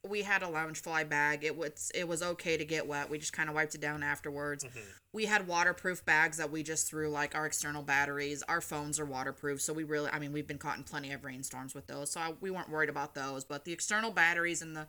we 0.07 0.23
had 0.23 0.43
a 0.43 0.47
Loungefly 0.47 1.09
bag. 1.09 1.45
It 1.45 1.57
was 1.57 1.91
it 1.95 2.07
was 2.07 2.23
okay 2.23 2.57
to 2.57 2.65
get 2.65 2.87
wet. 2.87 3.11
We 3.11 3.19
just 3.19 3.33
kind 3.33 3.49
of 3.49 3.55
wiped 3.55 3.75
it 3.75 3.81
down 3.81 4.03
afterwards. 4.03 4.65
Mm-hmm. 4.65 4.79
We 5.13 5.25
had 5.25 5.47
waterproof 5.49 6.05
bags 6.05 6.37
that 6.37 6.51
we 6.51 6.63
just 6.63 6.89
threw 6.89 7.09
like 7.09 7.35
our 7.35 7.47
external 7.47 7.83
batteries. 7.83 8.43
Our 8.49 8.61
phones 8.61 9.01
are 9.01 9.05
waterproof, 9.07 9.61
so 9.61 9.73
we 9.73 9.85
really 9.85 10.11
I 10.11 10.19
mean 10.19 10.33
we've 10.33 10.47
been 10.47 10.59
caught 10.59 10.77
in 10.79 10.85
plenty 10.85 11.13
of 11.13 11.25
rainstorms 11.25 11.75
with 11.75 11.87
those, 11.87 12.11
so 12.13 12.21
I, 12.21 12.35
we 12.41 12.51
weren't 12.51 12.71
worried 12.71 12.91
about 12.91 13.15
those. 13.15 13.45
But 13.45 13.65
the 13.65 13.73
external 13.73 14.11
batteries 14.11 14.63
and 14.63 14.77
the 14.77 14.87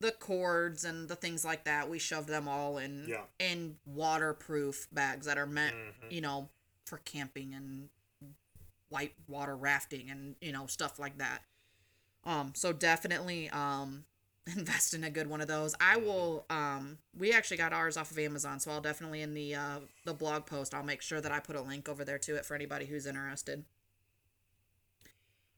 the 0.00 0.12
cords 0.12 0.84
and 0.84 1.08
the 1.08 1.16
things 1.16 1.44
like 1.44 1.64
that, 1.64 1.88
we 1.88 1.98
shoved 1.98 2.28
them 2.28 2.46
all 2.48 2.78
in 2.78 3.06
Yeah. 3.08 3.22
in 3.38 3.76
waterproof 3.86 4.86
bags 4.92 5.26
that 5.26 5.38
are 5.38 5.46
meant, 5.46 5.74
Mhm. 5.74 6.12
you 6.12 6.20
know, 6.20 6.48
for 6.84 6.98
camping 6.98 7.54
and 7.54 7.88
white 8.88 9.14
water 9.26 9.56
rafting 9.56 10.10
and 10.10 10.36
you 10.40 10.52
know 10.52 10.66
stuff 10.66 10.98
like 10.98 11.18
that. 11.18 11.42
Um, 12.24 12.52
so 12.54 12.72
definitely 12.72 13.50
um 13.50 14.04
invest 14.46 14.94
in 14.94 15.04
a 15.04 15.10
good 15.10 15.26
one 15.28 15.40
of 15.40 15.48
those. 15.48 15.74
I 15.80 15.96
will 15.96 16.44
um 16.50 16.98
we 17.16 17.32
actually 17.32 17.56
got 17.56 17.72
ours 17.72 17.96
off 17.96 18.10
of 18.10 18.18
Amazon, 18.18 18.60
so 18.60 18.70
I'll 18.70 18.80
definitely 18.80 19.22
in 19.22 19.34
the 19.34 19.54
uh 19.54 19.78
the 20.04 20.14
blog 20.14 20.46
post 20.46 20.74
I'll 20.74 20.82
make 20.82 21.02
sure 21.02 21.20
that 21.20 21.32
I 21.32 21.40
put 21.40 21.56
a 21.56 21.62
link 21.62 21.88
over 21.88 22.04
there 22.04 22.18
to 22.18 22.36
it 22.36 22.44
for 22.44 22.54
anybody 22.54 22.86
who's 22.86 23.06
interested. 23.06 23.64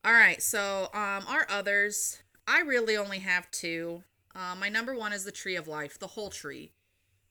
All 0.04 0.12
right, 0.12 0.40
so 0.40 0.88
um, 0.94 1.24
our 1.26 1.48
others, 1.50 2.22
I 2.46 2.60
really 2.60 2.96
only 2.96 3.18
have 3.18 3.50
two. 3.50 4.04
Uh, 4.36 4.54
my 4.54 4.68
number 4.68 4.94
one 4.94 5.12
is 5.12 5.24
the 5.24 5.32
Tree 5.32 5.56
of 5.56 5.66
Life, 5.66 5.98
the 5.98 6.06
whole 6.06 6.30
tree. 6.30 6.70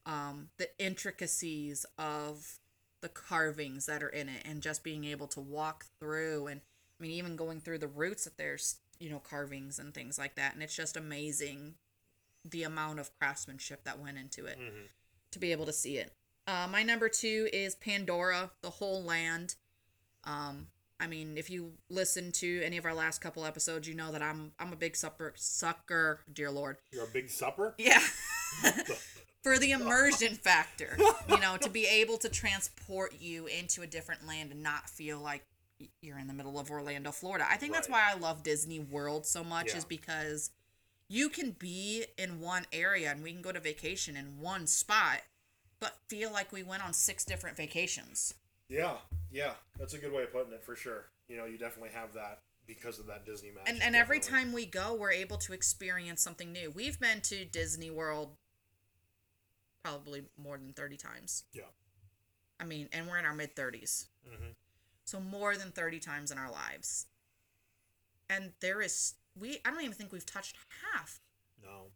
Um, 0.06 0.50
the 0.58 0.68
intricacies 0.78 1.86
of 1.98 2.60
the 3.00 3.08
carvings 3.08 3.86
that 3.86 4.04
are 4.04 4.10
in 4.10 4.28
it, 4.28 4.42
and 4.44 4.62
just 4.62 4.84
being 4.84 5.06
able 5.06 5.28
to 5.28 5.40
walk 5.40 5.86
through, 6.02 6.48
and 6.48 6.60
I 7.00 7.04
mean, 7.04 7.12
even 7.12 7.38
going 7.38 7.62
through 7.62 7.78
the 7.78 7.88
roots 7.88 8.26
that 8.26 8.38
there's, 8.38 8.76
you 9.00 9.10
know, 9.10 9.20
carvings 9.20 9.80
and 9.80 9.94
things 9.94 10.18
like 10.18 10.36
that, 10.36 10.54
and 10.54 10.64
it's 10.64 10.75
just 10.75 10.96
amazing 10.98 11.75
the 12.44 12.64
amount 12.64 13.00
of 13.00 13.12
craftsmanship 13.18 13.84
that 13.84 14.00
went 14.00 14.18
into 14.18 14.46
it 14.46 14.60
Mhm. 14.60 14.90
to 15.32 15.40
be 15.40 15.52
able 15.52 15.66
to 15.66 15.74
see 15.74 15.98
it. 15.98 16.14
Uh, 16.48 16.68
my 16.70 16.84
number 16.84 17.10
two 17.10 17.50
is 17.52 17.74
Pandora, 17.75 18.52
the 18.62 18.70
whole 18.70 19.02
land. 19.04 19.56
Um, 20.24 20.68
I 21.00 21.08
mean, 21.08 21.38
if 21.38 21.50
you 21.50 21.78
listen 21.90 22.32
to 22.34 22.62
any 22.64 22.78
of 22.78 22.86
our 22.86 22.94
last 22.94 23.20
couple 23.20 23.44
episodes, 23.46 23.88
you 23.88 23.96
know 23.96 24.12
that 24.12 24.22
I'm 24.22 24.54
I'm 24.60 24.72
a 24.72 24.75
big 24.75 24.96
supper 24.96 25.34
sucker, 25.36 26.22
dear 26.32 26.52
lord. 26.52 26.78
You're 26.92 27.04
a 27.06 27.08
big 27.08 27.30
supper. 27.30 27.74
Yeah. 27.80 28.00
For 29.44 29.60
the 29.60 29.72
immersion 29.74 30.34
factor, 30.36 30.98
you 31.30 31.40
know, 31.40 31.58
to 31.58 31.70
be 31.70 31.86
able 31.86 32.18
to 32.20 32.30
transport 32.30 33.14
you 33.20 33.46
into 33.46 33.84
a 33.84 33.88
different 33.88 34.25
land 34.25 34.52
and 34.52 34.64
not 34.64 34.90
feel 34.90 35.20
like 35.20 35.44
you're 36.01 36.17
in 36.20 36.27
the 36.27 36.34
middle 36.34 36.58
of 36.60 36.72
Orlando, 36.72 37.12
Florida. 37.12 37.46
I 37.50 37.58
think 37.58 37.74
that's 37.74 37.89
Right. 37.89 38.08
why 38.08 38.12
I 38.12 38.15
love 38.15 38.44
Disney 38.44 38.79
World 38.79 39.25
so 39.25 39.44
much 39.44 39.67
Yeah. 39.67 39.77
is 39.77 39.86
because 39.86 40.51
you 41.08 41.29
can 41.29 41.51
be 41.51 42.05
in 42.17 42.39
one 42.39 42.65
area 42.72 43.12
and 43.12 43.22
we 43.22 43.32
can 43.32 43.41
go 43.41 43.51
to 43.51 43.60
vacation 43.60 44.15
in 44.17 44.39
one 44.39 44.67
spot, 44.67 45.22
but 45.79 46.00
feel 46.08 46.32
like 46.32 46.51
we 46.51 46.63
went 46.63 46.84
on 46.84 46.94
six 46.94 47.25
different 47.25 47.58
vacations. 47.58 48.34
Yeah, 48.67 49.01
yeah, 49.29 49.55
that's 49.77 49.94
a 49.94 49.98
good 50.00 50.12
way 50.12 50.24
of 50.24 50.32
putting 50.32 50.53
it 50.53 50.63
for 50.63 50.75
sure. 50.75 51.12
You 51.27 51.38
know, 51.38 51.46
you 51.46 51.58
definitely 51.58 51.91
have 51.91 52.13
that 52.13 52.41
because 52.65 52.98
of 52.98 53.05
that 53.08 53.25
Disney 53.25 53.51
magic. 53.51 53.70
and 53.75 53.84
and 53.84 53.96
every 53.96 54.20
time 54.20 54.51
we 54.51 54.65
go 54.65 54.91
we're 54.96 55.12
able 55.12 55.38
to 55.38 55.53
experience 55.53 56.20
something 56.20 56.51
new 56.51 56.72
we've 56.72 57.00
been 57.00 57.22
to 57.22 57.46
disney 57.46 57.91
world 57.91 58.36
probably 59.84 60.24
more 60.36 60.58
than 60.58 60.74
30 60.74 60.98
times 60.98 61.44
Yeah. 61.53 61.65
i 62.60 62.65
mean 62.65 62.89
and 62.91 63.08
we're 63.08 63.20
in 63.20 63.25
our 63.25 63.36
mid 63.36 63.55
30s 63.55 64.08
hmm 64.27 64.51
so 65.06 65.20
more 65.20 65.56
than 65.56 65.72
30 65.72 66.00
times 66.00 66.32
in 66.32 66.38
our 66.38 66.52
lives 66.52 67.06
and 68.30 68.52
there 68.60 68.82
is 68.82 69.14
we 69.40 69.58
i 69.66 69.70
don't 69.72 69.82
even 69.82 69.94
think 69.94 70.12
we've 70.12 70.26
touched 70.26 70.58
half 70.94 71.20
No. 71.64 71.88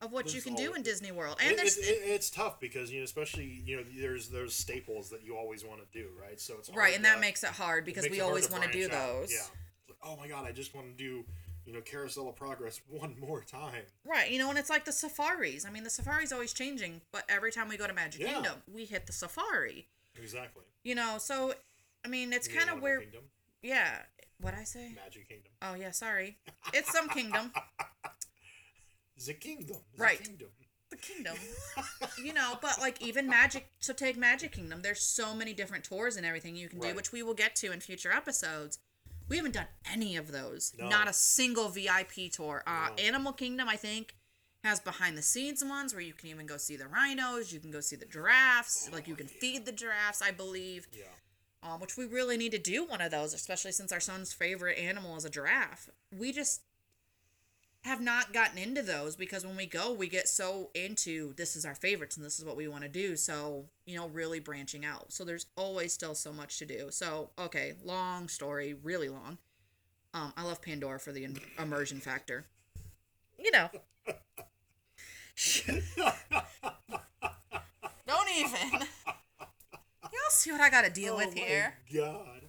of 0.00 0.12
what 0.12 0.26
you 0.26 0.32
There's 0.40 0.44
can 0.44 0.54
do 0.54 0.74
in 0.74 0.82
disney 0.82 1.12
world 1.12 1.38
and 1.40 1.52
It, 1.52 1.56
there's 1.56 1.76
it, 1.78 1.82
it- 1.86 2.02
it's 2.10 2.30
tough 2.30 2.60
because 2.60 2.90
you 2.90 2.98
know, 3.00 3.04
especially 3.04 3.62
you 3.64 3.76
know, 3.76 3.82
there's 4.00 4.28
there's 4.28 4.54
staples 4.54 5.10
that 5.10 5.22
you 5.24 5.36
always 5.36 5.64
want 5.64 5.80
to 5.80 5.98
do, 5.98 6.08
right? 6.20 6.40
So 6.40 6.54
it's 6.58 6.68
hard 6.68 6.78
right 6.78 6.96
and 6.96 7.04
that 7.04 7.20
makes 7.20 7.42
it 7.44 7.50
hard 7.50 7.84
because 7.84 8.08
we 8.10 8.20
always 8.20 8.50
want 8.50 8.64
to 8.64 8.70
do 8.72 8.86
out. 8.86 8.90
those 8.90 9.32
Yeah. 9.32 9.40
Like, 9.88 9.98
oh 10.04 10.16
my 10.16 10.28
god, 10.28 10.46
I 10.46 10.52
just 10.52 10.74
want 10.74 10.88
to 10.88 10.92
do 11.04 11.24
you 11.64 11.72
know 11.72 11.80
Carousel 11.80 12.28
of 12.28 12.34
Progress 12.34 12.80
one 12.88 13.14
more 13.20 13.42
time. 13.42 13.82
Right, 14.04 14.30
you 14.32 14.38
know, 14.40 14.50
and 14.50 14.58
it's 14.58 14.68
like 14.70 14.84
the 14.84 14.90
safaris. 14.92 15.64
I 15.64 15.70
mean, 15.70 15.84
the 15.84 15.90
safari's 15.90 16.32
always 16.32 16.52
changing, 16.52 17.02
but 17.12 17.22
every 17.28 17.52
time 17.52 17.68
we 17.68 17.76
go 17.76 17.86
to 17.86 17.92
Magic 17.94 18.20
Yeah. 18.22 18.32
Kingdom, 18.34 18.62
we 18.72 18.84
hit 18.84 19.06
the 19.06 19.12
safari. 19.12 19.86
Exactly. 20.20 20.64
You 20.82 20.96
know, 20.96 21.18
so 21.18 21.54
I 22.04 22.08
mean, 22.08 22.32
it's 22.32 22.48
kind 22.48 22.70
of 22.70 22.80
where, 22.82 23.00
Kingdom, 23.00 23.22
yeah. 23.62 23.98
What 24.40 24.54
I 24.54 24.64
say? 24.64 24.92
Magic 24.94 25.28
Kingdom, 25.28 25.52
Oh 25.62 25.74
yeah, 25.74 25.92
sorry. 25.92 26.38
It's 26.74 26.90
some 26.92 27.08
kingdom. 27.08 27.52
the 29.26 29.34
kingdom, 29.34 29.76
the 29.96 30.02
Right. 30.02 30.22
Kingdom. 30.22 30.48
The 30.90 30.96
kingdom. 30.96 31.36
You 32.22 32.34
know, 32.34 32.58
but 32.60 32.78
like 32.80 33.00
even 33.00 33.26
Magic 33.28 33.68
so 33.78 33.92
take 33.94 34.16
Magic 34.16 34.52
Kingdom, 34.52 34.82
there's 34.82 35.00
so 35.00 35.34
many 35.34 35.54
different 35.54 35.84
tours 35.84 36.16
and 36.16 36.26
everything 36.26 36.54
you 36.56 36.68
can 36.68 36.80
do, 36.80 36.94
which 36.94 37.12
we 37.12 37.22
will 37.22 37.34
get 37.34 37.56
to 37.56 37.72
in 37.72 37.80
future 37.80 38.12
episodes. 38.12 38.78
We 39.28 39.36
haven't 39.36 39.54
done 39.54 39.68
any 39.90 40.16
of 40.16 40.32
those. 40.32 40.72
No. 40.78 40.88
Not 40.88 41.08
a 41.08 41.12
single 41.12 41.68
VIP 41.68 42.30
tour. 42.32 42.62
Uh 42.66 42.88
No. 42.90 43.02
Animal 43.02 43.32
Kingdom, 43.32 43.68
I 43.68 43.76
think, 43.76 44.16
has 44.64 44.80
behind 44.80 45.16
the 45.16 45.22
scenes 45.22 45.64
ones 45.64 45.94
where 45.94 46.02
you 46.02 46.12
can 46.12 46.28
even 46.28 46.46
go 46.46 46.56
see 46.56 46.76
the 46.76 46.88
rhinos, 46.88 47.52
you 47.52 47.60
can 47.60 47.70
go 47.70 47.80
see 47.80 47.96
the 47.96 48.04
giraffes, 48.06 48.90
like 48.92 49.08
you 49.08 49.14
can 49.14 49.28
feed 49.28 49.64
the 49.64 49.72
giraffes, 49.72 50.20
I 50.20 50.30
believe. 50.32 50.88
Yeah. 50.92 51.04
Um, 51.62 51.80
which 51.80 51.96
we 51.96 52.04
really 52.04 52.36
need 52.36 52.52
to 52.52 52.58
do 52.58 52.84
one 52.84 53.00
of 53.00 53.10
those, 53.10 53.34
especially 53.34 53.72
since 53.72 53.92
our 53.92 54.00
son's 54.00 54.32
favorite 54.32 54.78
animal 54.78 55.16
is 55.16 55.24
a 55.24 55.30
giraffe. 55.30 55.88
We 56.16 56.32
just 56.32 56.62
have 57.84 58.00
not 58.00 58.32
gotten 58.32 58.58
into 58.58 58.80
those 58.82 59.16
because 59.16 59.44
when 59.44 59.56
we 59.56 59.66
go, 59.66 59.92
we 59.92 60.08
get 60.08 60.28
so 60.28 60.70
into 60.74 61.34
this 61.34 61.56
is 61.56 61.64
our 61.64 61.74
favorites 61.74 62.16
and 62.16 62.24
this 62.24 62.38
is 62.38 62.44
what 62.44 62.56
we 62.56 62.68
want 62.68 62.82
to 62.84 62.88
do. 62.88 63.16
So, 63.16 63.64
you 63.86 63.96
know, 63.96 64.08
really 64.08 64.38
branching 64.38 64.84
out. 64.84 65.12
So 65.12 65.24
there's 65.24 65.46
always 65.56 65.92
still 65.92 66.14
so 66.14 66.32
much 66.32 66.58
to 66.58 66.66
do. 66.66 66.88
So, 66.90 67.30
okay, 67.38 67.74
long 67.84 68.28
story, 68.28 68.74
really 68.74 69.08
long. 69.08 69.38
Um, 70.14 70.32
I 70.36 70.44
love 70.44 70.62
Pandora 70.62 71.00
for 71.00 71.10
the 71.10 71.24
in- 71.24 71.40
immersion 71.58 71.98
factor. 71.98 72.44
You 73.38 73.50
know. 73.50 73.68
Don't 78.06 78.28
even. 78.36 78.86
See 80.42 80.50
what 80.50 80.60
I 80.60 80.70
got 80.70 80.82
to 80.82 80.90
deal 80.90 81.14
oh 81.14 81.18
with 81.18 81.36
my 81.36 81.40
here. 81.40 81.74
God. 81.94 82.42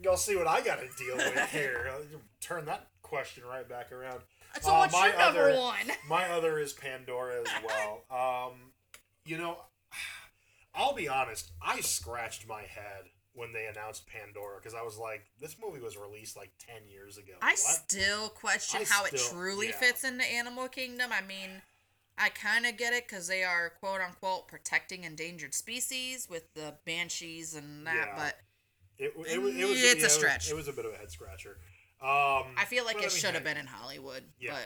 Y'all 0.00 0.16
see 0.16 0.36
what 0.36 0.46
I 0.46 0.60
got 0.60 0.78
to 0.78 0.86
deal 1.04 1.16
with 1.16 1.50
here. 1.50 1.90
Turn 2.40 2.66
that 2.66 2.86
question 3.02 3.42
right 3.44 3.68
back 3.68 3.90
around. 3.90 4.20
So 4.60 4.72
Uh, 4.72 4.78
what's 4.78 4.92
my 4.92 5.08
your 5.08 5.18
number 5.18 5.50
other- 5.50 5.58
one? 5.58 5.90
My 6.08 6.28
other 6.30 6.60
is 6.60 6.72
Pandora 6.72 7.40
as 7.40 7.48
well. 7.66 8.04
Um, 8.52 8.72
you 9.24 9.38
know, 9.38 9.58
I'll 10.72 10.94
be 10.94 11.08
honest. 11.08 11.50
I 11.60 11.80
scratched 11.80 12.46
my 12.46 12.62
head 12.62 13.06
when 13.32 13.52
they 13.52 13.66
announced 13.66 14.06
Pandora 14.06 14.58
because 14.60 14.74
I 14.74 14.82
was 14.82 14.96
like, 14.96 15.24
this 15.40 15.56
movie 15.60 15.80
was 15.80 15.96
released 15.96 16.36
like 16.36 16.52
ten 16.60 16.88
years 16.88 17.18
ago. 17.18 17.32
I 17.42 17.50
What? 17.50 17.58
still 17.58 18.28
question 18.28 18.82
I 18.82 18.84
how 18.88 19.04
it 19.04 19.16
truly 19.32 19.68
yeah. 19.70 19.76
fits 19.78 20.04
into 20.04 20.24
Animal 20.24 20.68
Kingdom. 20.68 21.10
I 21.12 21.22
mean, 21.26 21.50
I 22.18 22.30
kind 22.30 22.64
of 22.66 22.76
get 22.76 22.92
it 22.94 23.06
because 23.08 23.28
they 23.28 23.42
are 23.44 23.70
quote 23.80 24.00
unquote 24.00 24.48
protecting 24.48 25.04
endangered 25.04 25.54
species 25.54 26.28
with 26.30 26.52
the 26.54 26.74
banshees 26.86 27.54
and 27.54 27.86
that, 27.86 27.94
Yeah. 27.94 28.14
but 28.16 28.38
It, 28.98 29.12
it, 29.18 29.32
it, 29.34 29.42
was, 29.42 29.54
it 29.54 29.68
was 29.68 29.82
It's 29.82 29.82
a 29.82 29.86
yeah, 29.86 29.90
it 29.92 30.02
was- 30.02 30.12
stretch. 30.12 30.50
It 30.50 30.54
was, 30.56 30.68
a 30.68 30.72
bit 30.72 30.84
of 30.86 30.92
a 30.94 30.96
head 30.96 31.10
scratcher. 31.10 31.58
Um, 32.00 32.54
I 32.56 32.64
feel 32.66 32.84
like 32.84 32.96
it 32.96 32.98
I 32.98 33.02
mean, 33.02 33.10
should 33.10 33.34
have 33.34 33.44
been 33.44 33.56
in 33.56 33.66
Hollywood. 33.66 34.22
Yeah. 34.40 34.56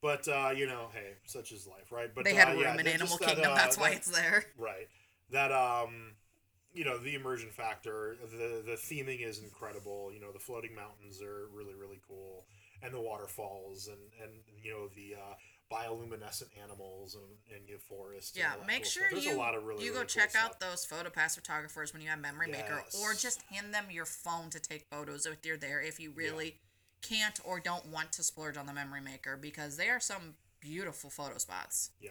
But 0.00 0.26
But 0.26 0.32
uh, 0.32 0.50
you 0.50 0.66
know, 0.66 0.88
hey, 0.92 1.14
such 1.24 1.52
is 1.52 1.66
life, 1.66 1.90
right? 1.92 2.12
But 2.14 2.24
they 2.24 2.34
had 2.34 2.48
uh, 2.48 2.52
room 2.52 2.62
yeah, 2.62 2.80
in 2.80 2.86
Animal 2.86 3.06
just 3.06 3.20
that, 3.20 3.28
Kingdom. 3.34 3.52
uh, 3.52 3.54
that's 3.56 3.78
why 3.78 3.90
that- 3.90 3.96
it's 3.98 4.10
there. 4.10 4.44
Right. 4.58 4.88
That 5.30 5.50
um 5.52 6.12
you 6.74 6.84
know, 6.84 6.96
the 6.98 7.14
immersion 7.14 7.50
factor, 7.50 8.16
the 8.30 8.62
the 8.64 8.72
theming 8.76 9.26
is 9.26 9.38
incredible. 9.42 10.10
You 10.12 10.20
know, 10.20 10.32
the 10.32 10.38
floating 10.38 10.74
mountains 10.74 11.20
are 11.22 11.46
really, 11.52 11.74
really 11.74 12.00
cool. 12.08 12.44
And 12.82 12.92
the 12.92 13.00
waterfalls 13.00 13.86
and, 13.88 13.98
and 14.22 14.32
you 14.62 14.72
know, 14.72 14.88
the 14.96 15.14
uh 15.14 15.34
bioluminescent 15.72 16.48
animals 16.62 17.14
and, 17.14 17.56
and 17.56 17.68
your 17.68 17.78
forests. 17.78 18.36
and 18.36 18.40
Yeah, 18.40 18.66
make 18.66 18.82
cool 18.82 18.90
sure 18.90 19.02
stuff. 19.04 19.12
There's 19.12 19.24
you 19.26 19.36
a 19.36 19.38
lot 19.38 19.54
of 19.54 19.64
really, 19.64 19.84
you 19.84 19.90
really 19.90 20.04
go 20.04 20.06
cool 20.06 20.22
check 20.22 20.30
stuff. 20.30 20.44
out 20.44 20.60
those 20.60 20.86
photopass 20.86 21.34
photographers 21.34 21.92
when 21.92 22.02
you 22.02 22.08
have 22.08 22.18
Memory 22.18 22.50
Maker, 22.50 22.82
or 23.00 23.14
just 23.14 23.42
hand 23.50 23.72
them 23.72 23.86
your 23.90 24.04
phone 24.04 24.50
to 24.50 24.60
take 24.60 24.86
photos 24.90 25.26
if 25.26 25.44
you're 25.44 25.56
there. 25.56 25.80
If 25.80 25.98
you 25.98 26.12
really 26.14 26.56
can't 27.00 27.40
or 27.44 27.60
don't 27.60 27.86
want 27.86 28.12
to 28.12 28.22
splurge 28.22 28.56
on 28.56 28.66
the 28.66 28.72
Memory 28.72 29.00
Maker, 29.00 29.36
because 29.40 29.76
they 29.76 29.88
are 29.88 30.00
some 30.00 30.34
beautiful 30.60 31.10
photo 31.10 31.38
spots. 31.38 31.90
Yeah. 32.00 32.10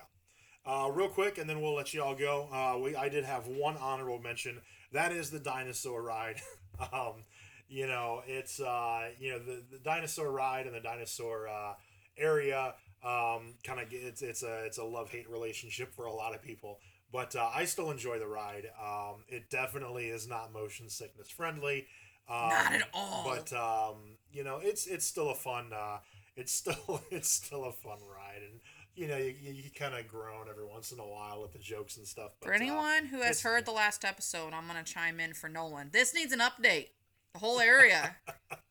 Uh, 0.66 0.90
real 0.94 1.08
quick, 1.08 1.38
and 1.38 1.50
then 1.50 1.62
we'll 1.62 1.74
let 1.76 1.94
you 1.94 2.04
all 2.04 2.16
go. 2.16 2.48
Uh, 2.52 2.78
we 2.78 2.96
I 2.96 3.10
did 3.10 3.24
have 3.24 3.48
one 3.48 3.78
honorable 3.78 4.20
mention. 4.20 4.62
That 4.92 5.12
is 5.12 5.32
the 5.32 5.40
dinosaur 5.40 6.02
ride. 6.02 6.38
um, 6.94 7.24
you 7.68 7.88
know, 7.88 8.22
it's 8.28 8.60
uh, 8.60 9.10
you 9.20 9.32
know 9.32 9.40
the, 9.40 9.64
the 9.72 9.78
dinosaur 9.80 10.32
ride 10.32 10.68
and 10.68 10.76
the 10.76 10.80
dinosaur 10.82 11.48
uh, 11.48 11.74
area. 12.18 12.76
Um, 13.04 13.56
kind 13.64 13.80
of 13.80 13.88
it's 13.92 14.22
it's 14.22 14.44
a 14.44 14.66
it's 14.66 14.78
a 14.78 14.84
love 14.84 15.10
hate 15.10 15.30
relationship 15.30 15.94
for 15.94 16.06
a 16.06 16.14
lot 16.14 16.36
of 16.36 16.42
people. 16.42 16.80
But 17.12 17.36
uh, 17.36 17.50
I 17.54 17.66
still 17.66 17.92
enjoy 17.92 18.20
the 18.20 18.28
ride. 18.28 18.70
Um, 18.82 19.24
it 19.28 19.50
definitely 19.50 20.08
is 20.08 20.28
not 20.28 20.54
motion 20.54 20.88
sickness 20.90 21.30
friendly. 21.30 21.88
Um, 22.30 22.50
Not 22.50 22.74
at 22.74 22.88
all. 22.94 23.26
But 23.26 23.54
um, 23.54 24.18
you 24.32 24.44
know, 24.44 24.60
it's 24.62 24.88
it's 24.88 25.06
still 25.06 25.30
a 25.32 25.36
fun. 25.36 25.72
Uh, 25.74 25.98
it's 26.36 26.54
still 26.54 27.02
it's 27.12 27.30
still 27.30 27.66
a 27.66 27.72
fun 27.72 28.00
ride, 28.10 28.42
and 28.50 28.60
you 28.96 29.08
know, 29.08 29.18
you, 29.18 29.34
you, 29.42 29.52
you 29.52 29.70
kind 29.76 29.96
of 29.96 30.08
groan 30.08 30.48
every 30.50 30.66
once 30.66 30.92
in 30.92 31.00
a 31.00 31.08
while 31.08 31.44
at 31.44 31.52
the 31.54 31.60
jokes 31.60 31.98
and 31.98 32.08
stuff. 32.08 32.32
But, 32.40 32.48
For 32.48 32.54
uh, 32.54 32.58
anyone 32.58 33.06
who 33.08 33.22
has 33.22 33.42
heard 33.42 33.66
the 33.66 33.72
last 33.72 34.06
episode, 34.06 34.54
I'm 34.54 34.68
gonna 34.68 34.84
chime 34.84 35.20
in 35.20 35.34
for 35.34 35.50
Nolan. 35.50 35.90
This 35.92 36.14
needs 36.14 36.32
an 36.32 36.40
update. 36.40 36.90
The 37.34 37.40
whole 37.40 37.60
area. 37.60 38.16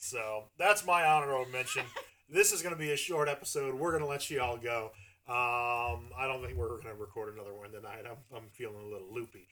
So 0.00 0.44
that's 0.58 0.84
my 0.84 1.04
honorable 1.04 1.46
mention. 1.52 1.84
this 2.28 2.52
is 2.52 2.62
going 2.62 2.74
to 2.74 2.78
be 2.78 2.90
a 2.90 2.96
short 2.96 3.28
episode. 3.28 3.74
We're 3.74 3.90
going 3.90 4.02
to 4.02 4.08
let 4.08 4.30
you 4.30 4.40
all 4.40 4.56
go. 4.56 4.92
Um, 5.28 6.10
I 6.18 6.26
don't 6.26 6.42
think 6.44 6.56
we're 6.56 6.68
going 6.68 6.94
to 6.94 6.94
record 6.94 7.34
another 7.34 7.54
one 7.54 7.70
tonight. 7.70 8.04
I'm, 8.04 8.16
I'm 8.34 8.48
feeling 8.50 8.80
a 8.82 8.88
little 8.88 9.12
loopy. 9.12 9.46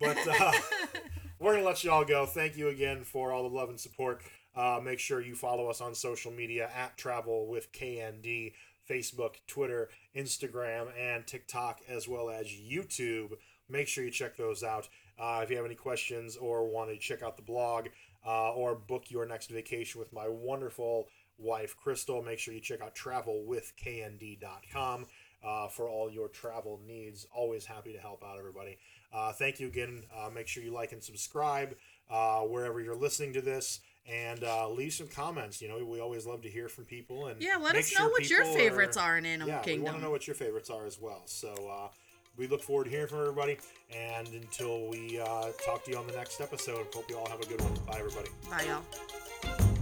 But 0.00 0.18
uh, 0.28 0.52
we're 1.38 1.52
going 1.52 1.62
to 1.62 1.68
let 1.68 1.84
you 1.84 1.92
all 1.92 2.04
go. 2.04 2.26
Thank 2.26 2.56
you 2.56 2.68
again 2.68 3.04
for 3.04 3.32
all 3.32 3.48
the 3.48 3.54
love 3.54 3.68
and 3.70 3.78
support. 3.80 4.20
Uh, 4.56 4.80
make 4.82 4.98
sure 4.98 5.20
you 5.20 5.36
follow 5.36 5.70
us 5.70 5.80
on 5.80 5.94
social 5.94 6.32
media 6.32 6.68
at 6.76 6.96
Travel 6.98 7.46
with 7.46 7.72
KND, 7.72 8.52
Facebook, 8.90 9.36
Twitter, 9.46 9.88
Instagram, 10.16 10.88
and 11.00 11.24
TikTok, 11.26 11.80
as 11.88 12.08
well 12.08 12.30
as 12.30 12.46
YouTube. 12.46 13.34
Make 13.68 13.86
sure 13.86 14.04
you 14.04 14.10
check 14.10 14.36
those 14.36 14.62
out. 14.64 14.88
Uh, 15.18 15.40
if 15.44 15.50
you 15.50 15.56
have 15.56 15.64
any 15.64 15.76
questions 15.76 16.36
or 16.36 16.68
want 16.68 16.90
to 16.90 16.98
check 16.98 17.22
out 17.22 17.36
the 17.36 17.42
blog, 17.42 17.86
uh, 18.26 18.52
or 18.52 18.74
book 18.74 19.10
your 19.10 19.26
next 19.26 19.50
vacation 19.50 20.00
with 20.00 20.12
my 20.12 20.28
wonderful 20.28 21.08
wife, 21.38 21.76
Crystal, 21.76 22.22
make 22.22 22.38
sure 22.38 22.54
you 22.54 22.60
check 22.60 22.80
out 22.80 22.94
travelwithknd.com 22.94 25.06
uh, 25.44 25.68
for 25.68 25.88
all 25.88 26.10
your 26.10 26.28
travel 26.28 26.80
needs. 26.86 27.26
Always 27.34 27.66
happy 27.66 27.92
to 27.92 27.98
help 27.98 28.24
out 28.24 28.38
everybody. 28.38 28.78
Uh, 29.12 29.32
thank 29.32 29.60
you 29.60 29.66
again. 29.66 30.04
Uh, 30.16 30.30
make 30.30 30.48
sure 30.48 30.62
you 30.62 30.72
like 30.72 30.92
and 30.92 31.02
subscribe 31.02 31.74
uh, 32.10 32.40
wherever 32.40 32.80
you're 32.80 32.96
listening 32.96 33.32
to 33.34 33.40
this. 33.40 33.80
And 34.06 34.44
uh, 34.44 34.68
leave 34.68 34.92
some 34.92 35.08
comments. 35.08 35.62
You 35.62 35.68
know, 35.68 35.82
we 35.82 35.98
always 35.98 36.26
love 36.26 36.42
to 36.42 36.50
hear 36.50 36.68
from 36.68 36.84
people. 36.84 37.28
And 37.28 37.40
Yeah, 37.40 37.56
let 37.58 37.74
us 37.74 37.90
know 37.94 38.00
sure 38.04 38.10
what 38.10 38.28
your 38.28 38.44
favorites 38.44 38.98
are 38.98 39.16
in 39.16 39.24
Animal 39.24 39.48
yeah, 39.48 39.54
we 39.54 39.56
want 39.56 39.64
Kingdom. 39.64 39.94
to 39.94 40.00
know 40.02 40.10
what 40.10 40.26
your 40.26 40.34
favorites 40.34 40.68
are 40.68 40.84
as 40.84 41.00
well. 41.00 41.22
So 41.24 41.54
uh, 41.54 41.88
we 42.36 42.46
look 42.46 42.62
forward 42.62 42.84
to 42.84 42.90
hearing 42.90 43.08
from 43.08 43.20
everybody. 43.20 43.58
And 43.94 44.28
until 44.28 44.88
we 44.88 45.20
uh, 45.20 45.46
talk 45.64 45.84
to 45.84 45.90
you 45.90 45.96
on 45.96 46.06
the 46.06 46.14
next 46.14 46.40
episode, 46.40 46.86
hope 46.92 47.08
you 47.08 47.16
all 47.16 47.28
have 47.28 47.40
a 47.40 47.46
good 47.46 47.60
one. 47.60 47.74
Bye, 47.86 47.98
everybody. 47.98 48.28
Bye, 48.50 48.64
y'all. 48.64 49.73